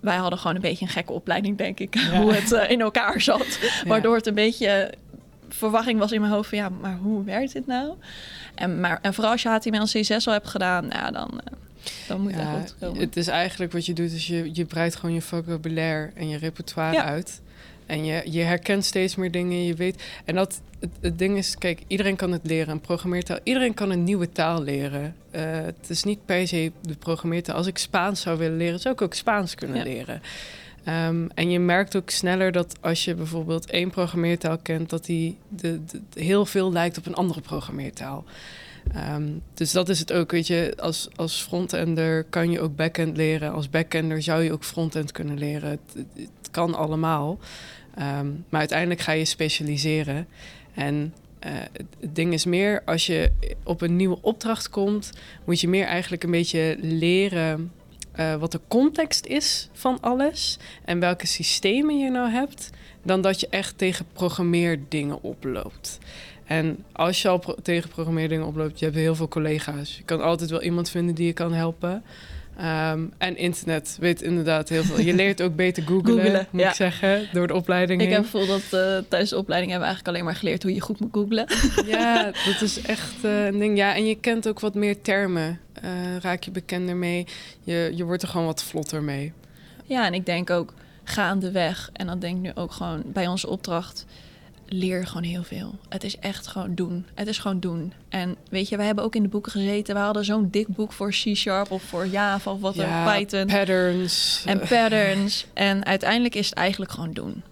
wij 0.00 0.16
hadden 0.16 0.38
gewoon 0.38 0.56
een 0.56 0.62
beetje 0.62 0.84
een 0.84 0.90
gekke 0.90 1.12
opleiding, 1.12 1.58
denk 1.58 1.80
ik, 1.80 1.94
hoe 1.94 2.32
het 2.32 2.52
uh, 2.52 2.70
in 2.70 2.80
elkaar 2.80 3.20
zat. 3.20 3.58
Waardoor 3.86 4.16
het 4.16 4.26
een 4.26 4.34
beetje 4.34 4.94
verwachting 5.48 5.98
was 5.98 6.12
in 6.12 6.20
mijn 6.20 6.32
hoofd 6.32 6.48
van 6.48 6.58
ja, 6.58 6.68
maar 6.68 6.96
hoe 6.96 7.24
werkt 7.24 7.52
dit 7.52 7.66
nou? 7.66 7.94
En, 8.54 8.80
maar, 8.80 8.98
en 9.02 9.14
vooral 9.14 9.32
als 9.32 9.42
je 9.42 9.48
HTML 9.48 9.80
en 9.80 9.84
CSS 9.84 10.26
al 10.26 10.32
hebt 10.32 10.48
gedaan, 10.48 10.86
ja, 10.90 11.10
dan, 11.10 11.30
uh, 11.34 11.58
dan 12.08 12.20
moet 12.20 12.32
je 12.32 12.38
ja, 12.38 12.58
goed 12.60 12.74
komen. 12.80 13.00
Het 13.00 13.16
is 13.16 13.26
eigenlijk 13.26 13.72
wat 13.72 13.86
je 13.86 13.92
doet, 13.92 14.12
is 14.12 14.26
je, 14.26 14.50
je 14.52 14.64
breidt 14.64 14.96
gewoon 14.96 15.14
je 15.14 15.22
vocabulaire 15.22 16.10
en 16.14 16.28
je 16.28 16.38
repertoire 16.38 17.02
uit. 17.02 17.42
En 17.86 18.04
je, 18.04 18.22
je 18.30 18.42
herkent 18.42 18.84
steeds 18.84 19.16
meer 19.16 19.30
dingen, 19.30 19.64
je 19.64 19.74
weet. 19.74 20.02
En 20.24 20.34
dat, 20.34 20.60
het, 21.00 21.18
ding 21.18 21.36
is, 21.36 21.58
kijk, 21.58 21.82
iedereen 21.86 22.16
kan 22.16 22.32
het 22.32 22.46
leren, 22.46 22.72
een 22.72 22.80
programmeertaal. 22.80 23.38
Iedereen 23.42 23.74
kan 23.74 23.90
een 23.90 24.04
nieuwe 24.04 24.32
taal 24.32 24.62
leren. 24.62 25.14
Uh, 25.34 25.40
het 25.50 25.88
is 25.90 26.04
niet 26.04 26.24
per 26.24 26.48
se 26.48 26.72
de 26.80 26.96
programmeertaal. 26.96 27.56
Als 27.56 27.66
ik 27.66 27.78
Spaans 27.78 28.20
zou 28.20 28.38
willen 28.38 28.56
leren, 28.56 28.80
zou 28.80 28.94
ik 28.94 29.02
ook 29.02 29.14
Spaans 29.14 29.54
kunnen 29.54 29.82
leren. 29.82 30.22
Um, 30.88 31.30
en 31.34 31.50
je 31.50 31.58
merkt 31.58 31.96
ook 31.96 32.10
sneller 32.10 32.52
dat 32.52 32.76
als 32.80 33.04
je 33.04 33.14
bijvoorbeeld 33.14 33.70
één 33.70 33.90
programmeertaal 33.90 34.58
kent, 34.58 34.90
dat 34.90 35.04
die 35.04 35.36
de, 35.48 35.80
de, 35.84 36.00
heel 36.20 36.46
veel 36.46 36.72
lijkt 36.72 36.98
op 36.98 37.06
een 37.06 37.14
andere 37.14 37.40
programmeertaal. 37.40 38.24
Um, 39.14 39.42
dus 39.54 39.72
dat 39.72 39.88
is 39.88 39.98
het 39.98 40.12
ook, 40.12 40.30
weet 40.30 40.46
je, 40.46 40.74
als, 40.76 41.08
als 41.16 41.42
frontender 41.42 42.24
kan 42.24 42.50
je 42.50 42.60
ook 42.60 42.76
backend 42.76 43.16
leren. 43.16 43.52
Als 43.52 43.70
backender 43.70 44.22
zou 44.22 44.42
je 44.42 44.52
ook 44.52 44.64
frontend 44.64 45.12
kunnen 45.12 45.38
leren. 45.38 45.70
Het, 45.70 46.04
het 46.14 46.43
kan 46.54 46.74
allemaal. 46.74 47.38
Um, 47.98 48.44
maar 48.48 48.60
uiteindelijk 48.60 49.00
ga 49.00 49.12
je 49.12 49.24
specialiseren. 49.24 50.26
En 50.74 51.14
uh, 51.46 51.52
het 52.00 52.14
ding 52.14 52.32
is 52.32 52.44
meer, 52.44 52.82
als 52.84 53.06
je 53.06 53.32
op 53.64 53.80
een 53.80 53.96
nieuwe 53.96 54.18
opdracht 54.20 54.68
komt, 54.68 55.10
moet 55.44 55.60
je 55.60 55.68
meer 55.68 55.86
eigenlijk 55.86 56.22
een 56.22 56.30
beetje 56.30 56.76
leren 56.80 57.72
uh, 58.16 58.34
wat 58.34 58.52
de 58.52 58.60
context 58.68 59.26
is 59.26 59.68
van 59.72 59.98
alles 60.00 60.58
en 60.84 61.00
welke 61.00 61.26
systemen 61.26 61.98
je 61.98 62.10
nou 62.10 62.30
hebt, 62.30 62.70
dan 63.02 63.20
dat 63.20 63.40
je 63.40 63.48
echt 63.50 63.78
tegen 63.78 64.06
programmeerdingen 64.12 65.22
oploopt. 65.22 65.98
En 66.44 66.84
als 66.92 67.22
je 67.22 67.28
al 67.28 67.56
tegen 67.62 67.90
programmeerdingen 67.90 68.46
oploopt, 68.46 68.78
je 68.78 68.84
hebt 68.84 68.96
heel 68.96 69.14
veel 69.14 69.28
collega's. 69.28 69.96
Je 69.96 70.02
kan 70.02 70.20
altijd 70.20 70.50
wel 70.50 70.62
iemand 70.62 70.90
vinden 70.90 71.14
die 71.14 71.26
je 71.26 71.32
kan 71.32 71.52
helpen. 71.52 72.02
Um, 72.60 73.12
en 73.18 73.36
internet 73.36 73.96
weet 74.00 74.22
inderdaad 74.22 74.68
heel 74.68 74.82
veel. 74.82 75.00
Je 75.00 75.14
leert 75.14 75.42
ook 75.42 75.56
beter 75.56 75.82
googlen, 75.90 76.46
moet 76.50 76.62
ik 76.62 76.72
zeggen, 76.72 77.28
door 77.32 77.46
de 77.46 77.54
opleiding. 77.54 78.02
Ik 78.02 78.10
heb 78.10 78.22
gevoel 78.22 78.46
dat 78.46 78.62
uh, 78.62 78.98
tijdens 79.08 79.30
de 79.30 79.36
opleiding 79.36 79.72
hebben 79.72 79.88
we 79.88 79.94
eigenlijk 79.94 80.08
alleen 80.08 80.24
maar 80.24 80.34
geleerd 80.34 80.62
hoe 80.62 80.74
je 80.74 80.80
goed 80.80 81.00
moet 81.00 81.12
googlen. 81.12 81.46
ja, 81.96 82.24
dat 82.52 82.60
is 82.60 82.80
echt 82.80 83.24
uh, 83.24 83.44
een 83.46 83.58
ding. 83.58 83.76
Ja, 83.76 83.94
en 83.94 84.06
je 84.06 84.14
kent 84.14 84.48
ook 84.48 84.60
wat 84.60 84.74
meer 84.74 85.00
termen. 85.00 85.60
Uh, 85.84 86.16
raak 86.20 86.42
je 86.42 86.50
bekender 86.50 86.96
mee. 86.96 87.26
Je, 87.62 87.92
je 87.94 88.04
wordt 88.04 88.22
er 88.22 88.28
gewoon 88.28 88.46
wat 88.46 88.62
vlotter 88.62 89.02
mee. 89.02 89.32
Ja, 89.84 90.06
en 90.06 90.14
ik 90.14 90.26
denk 90.26 90.50
ook 90.50 90.74
gaandeweg. 91.04 91.90
En 91.92 92.06
dan 92.06 92.18
denk 92.18 92.36
ik 92.36 92.42
nu 92.42 92.50
ook 92.54 92.72
gewoon 92.72 93.02
bij 93.06 93.26
onze 93.26 93.48
opdracht 93.48 94.06
leer 94.78 95.06
gewoon 95.06 95.22
heel 95.22 95.42
veel. 95.42 95.74
Het 95.88 96.04
is 96.04 96.18
echt 96.18 96.46
gewoon 96.46 96.74
doen. 96.74 97.06
Het 97.14 97.28
is 97.28 97.38
gewoon 97.38 97.60
doen. 97.60 97.92
En 98.08 98.36
weet 98.48 98.68
je, 98.68 98.76
we 98.76 98.82
hebben 98.82 99.04
ook 99.04 99.14
in 99.14 99.22
de 99.22 99.28
boeken 99.28 99.52
gezeten. 99.52 99.94
We 99.94 100.00
hadden 100.00 100.24
zo'n 100.24 100.48
dik 100.50 100.68
boek 100.68 100.92
voor 100.92 101.10
C-Sharp 101.10 101.70
of 101.70 101.82
voor 101.82 102.06
Java 102.06 102.50
of 102.50 102.60
wat 102.60 102.74
ja, 102.74 103.12
Python. 103.12 103.46
patterns. 103.46 104.42
En 104.46 104.58
patterns. 104.58 105.46
En 105.52 105.84
uiteindelijk 105.84 106.34
is 106.34 106.48
het 106.48 106.58
eigenlijk 106.58 106.90
gewoon 106.90 107.12
doen. 107.12 107.42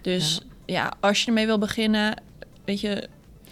Dus 0.00 0.40
ja. 0.64 0.74
ja, 0.74 0.92
als 1.00 1.20
je 1.20 1.26
ermee 1.26 1.46
wil 1.46 1.58
beginnen, 1.58 2.22
weet 2.64 2.80
je, 2.80 3.08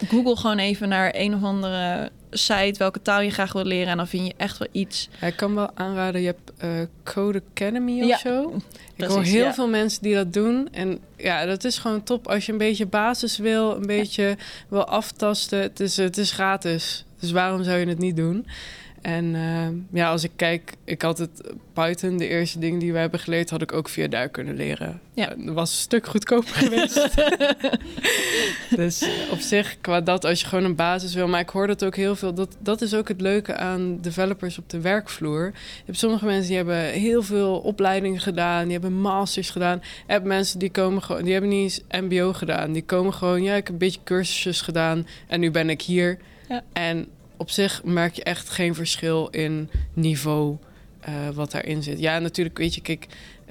Google 0.08 0.36
gewoon 0.36 0.58
even 0.58 0.88
naar 0.88 1.14
een 1.16 1.34
of 1.34 1.42
andere 1.42 2.10
site 2.32 2.78
welke 2.78 3.02
taal 3.02 3.20
je 3.20 3.30
graag 3.30 3.52
wil 3.52 3.64
leren. 3.64 3.88
En 3.88 3.96
dan 3.96 4.08
vind 4.08 4.26
je 4.26 4.34
echt 4.36 4.58
wel 4.58 4.68
iets. 4.72 5.08
ik 5.20 5.36
kan 5.36 5.54
wel 5.54 5.70
aanraden, 5.74 6.20
je 6.20 6.26
hebt 6.26 6.52
uh, 6.64 6.70
Code 7.04 7.42
Academy 7.50 8.00
of 8.00 8.08
ja, 8.08 8.18
zo. 8.18 8.56
Ik 8.96 9.04
hoor 9.04 9.22
heel 9.22 9.52
veel 9.52 9.68
mensen 9.68 10.02
die 10.02 10.14
dat 10.14 10.32
doen. 10.32 10.68
En 10.72 10.98
ja, 11.16 11.44
dat 11.44 11.64
is 11.64 11.78
gewoon 11.78 12.02
top. 12.02 12.28
Als 12.28 12.46
je 12.46 12.52
een 12.52 12.58
beetje 12.58 12.86
basis 12.86 13.38
wil, 13.38 13.76
een 13.76 13.86
beetje 13.86 14.36
wil 14.68 14.84
aftasten. 14.84 15.60
Het 15.60 15.80
is, 15.80 15.96
het 15.96 16.18
is 16.18 16.30
gratis. 16.30 17.04
Dus 17.20 17.30
waarom 17.30 17.62
zou 17.62 17.78
je 17.78 17.86
het 17.86 17.98
niet 17.98 18.16
doen? 18.16 18.46
En 19.02 19.34
uh, 19.34 19.68
ja, 19.92 20.10
als 20.10 20.24
ik 20.24 20.30
kijk, 20.36 20.72
ik 20.84 21.02
had 21.02 21.18
het 21.18 21.42
Python, 21.72 22.16
de 22.16 22.28
eerste 22.28 22.58
ding 22.58 22.80
die 22.80 22.92
we 22.92 22.98
hebben 22.98 23.20
geleerd, 23.20 23.50
had 23.50 23.62
ik 23.62 23.72
ook 23.72 23.88
via 23.88 24.08
daar 24.08 24.28
kunnen 24.28 24.56
leren. 24.56 25.00
Ja. 25.14 25.34
Dat 25.38 25.54
was 25.54 25.70
een 25.70 25.76
stuk 25.76 26.06
goedkoper 26.06 26.54
geweest. 26.64 27.08
dus 28.76 29.08
op 29.30 29.38
zich, 29.38 29.76
qua 29.80 30.00
dat, 30.00 30.24
als 30.24 30.40
je 30.40 30.46
gewoon 30.46 30.64
een 30.64 30.74
basis 30.74 31.14
wil. 31.14 31.28
Maar 31.28 31.40
ik 31.40 31.48
hoor 31.48 31.66
dat 31.66 31.84
ook 31.84 31.96
heel 31.96 32.16
veel. 32.16 32.34
Dat, 32.34 32.56
dat 32.58 32.80
is 32.80 32.94
ook 32.94 33.08
het 33.08 33.20
leuke 33.20 33.56
aan 33.56 33.98
developers 34.00 34.58
op 34.58 34.70
de 34.70 34.80
werkvloer. 34.80 35.44
Je 35.54 35.82
hebt 35.84 35.98
sommige 35.98 36.24
mensen 36.24 36.46
die 36.46 36.56
hebben 36.56 36.84
heel 36.84 37.22
veel 37.22 37.58
opleidingen 37.58 38.20
gedaan, 38.20 38.62
die 38.62 38.72
hebben 38.72 39.00
masters 39.00 39.50
gedaan. 39.50 39.80
Je 40.06 40.12
hebt 40.12 40.24
mensen 40.24 40.58
die 40.58 40.70
komen 40.70 41.02
gewoon, 41.02 41.22
die 41.22 41.32
hebben 41.32 41.50
niet 41.50 41.62
eens 41.62 42.02
MBO 42.02 42.32
gedaan. 42.32 42.72
Die 42.72 42.84
komen 42.84 43.14
gewoon, 43.14 43.42
ja, 43.42 43.54
ik 43.54 43.64
heb 43.64 43.72
een 43.72 43.78
beetje 43.78 44.00
cursusjes 44.04 44.60
gedaan 44.60 45.06
en 45.26 45.40
nu 45.40 45.50
ben 45.50 45.70
ik 45.70 45.82
hier. 45.82 46.18
Ja. 46.48 46.62
En 46.72 47.08
op 47.42 47.50
zich 47.50 47.84
merk 47.84 48.14
je 48.14 48.22
echt 48.22 48.48
geen 48.48 48.74
verschil 48.74 49.28
in 49.28 49.70
niveau 49.92 50.56
uh, 51.08 51.28
wat 51.34 51.50
daarin 51.50 51.82
zit. 51.82 51.98
Ja, 51.98 52.18
natuurlijk 52.18 52.58
weet 52.58 52.74
je, 52.74 52.80
kijk, 52.80 53.06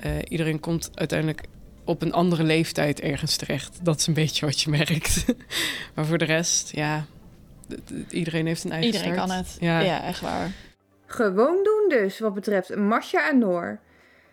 uh, 0.05 0.11
iedereen 0.27 0.59
komt 0.59 0.91
uiteindelijk 0.93 1.41
op 1.83 2.01
een 2.01 2.13
andere 2.13 2.43
leeftijd 2.43 2.99
ergens 2.99 3.35
terecht. 3.35 3.79
Dat 3.85 3.99
is 3.99 4.07
een 4.07 4.13
beetje 4.13 4.45
wat 4.45 4.61
je 4.61 4.69
merkt. 4.69 5.25
maar 5.95 6.05
voor 6.05 6.17
de 6.17 6.25
rest, 6.25 6.75
ja, 6.75 7.05
iedereen 8.09 8.45
heeft 8.45 8.63
een 8.63 8.71
eigen 8.71 8.91
Iedereen 8.91 9.15
kan 9.15 9.31
het. 9.31 9.57
Ja. 9.59 9.79
ja, 9.79 10.03
echt 10.03 10.21
waar. 10.21 10.51
Gewoon 11.05 11.63
doen 11.63 11.99
dus, 11.99 12.19
wat 12.19 12.33
betreft 12.33 12.75
Masha 12.75 13.29
en 13.29 13.37
Noor. 13.37 13.79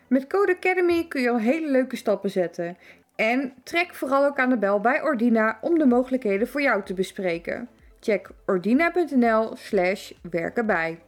Met 0.07 0.27
Code 0.27 0.55
Academy 0.55 1.05
kun 1.07 1.21
je 1.21 1.29
al 1.29 1.39
hele 1.39 1.71
leuke 1.71 1.95
stappen 1.95 2.29
zetten. 2.29 2.77
En 3.15 3.53
trek 3.63 3.93
vooral 3.93 4.25
ook 4.25 4.37
aan 4.37 4.49
de 4.49 4.57
bel 4.57 4.79
bij 4.79 5.01
Ordina 5.01 5.57
om 5.61 5.77
de 5.77 5.85
mogelijkheden 5.85 6.47
voor 6.47 6.61
jou 6.61 6.83
te 6.83 6.93
bespreken. 6.93 7.69
Check 7.99 8.29
ordina.nl 8.45 9.55
slash 9.55 10.11
werkenbij. 10.29 10.99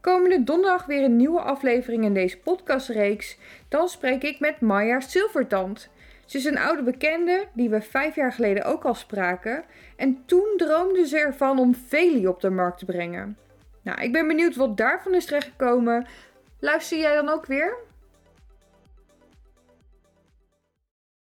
Komende 0.00 0.44
donderdag 0.44 0.86
weer 0.86 1.04
een 1.04 1.16
nieuwe 1.16 1.40
aflevering 1.40 2.04
in 2.04 2.14
deze 2.14 2.38
podcastreeks. 2.38 3.36
Dan 3.68 3.88
spreek 3.88 4.22
ik 4.22 4.40
met 4.40 4.60
Maya 4.60 5.00
Silvertand. 5.00 5.88
Ze 6.26 6.36
is 6.38 6.44
een 6.44 6.58
oude 6.58 6.82
bekende 6.82 7.46
die 7.52 7.70
we 7.70 7.82
vijf 7.82 8.14
jaar 8.14 8.32
geleden 8.32 8.64
ook 8.64 8.84
al 8.84 8.94
spraken. 8.94 9.64
En 9.96 10.22
toen 10.26 10.54
droomde 10.56 11.06
ze 11.06 11.18
ervan 11.18 11.58
om 11.58 11.74
Veli 11.74 12.26
op 12.26 12.40
de 12.40 12.50
markt 12.50 12.78
te 12.78 12.84
brengen. 12.84 13.36
Nou, 13.82 14.00
ik 14.00 14.12
ben 14.12 14.28
benieuwd 14.28 14.56
wat 14.56 14.76
daarvan 14.76 15.14
is 15.14 15.24
terechtgekomen. 15.24 16.06
Luister 16.58 16.98
jij 16.98 17.14
dan 17.14 17.28
ook 17.28 17.46
weer? 17.46 17.76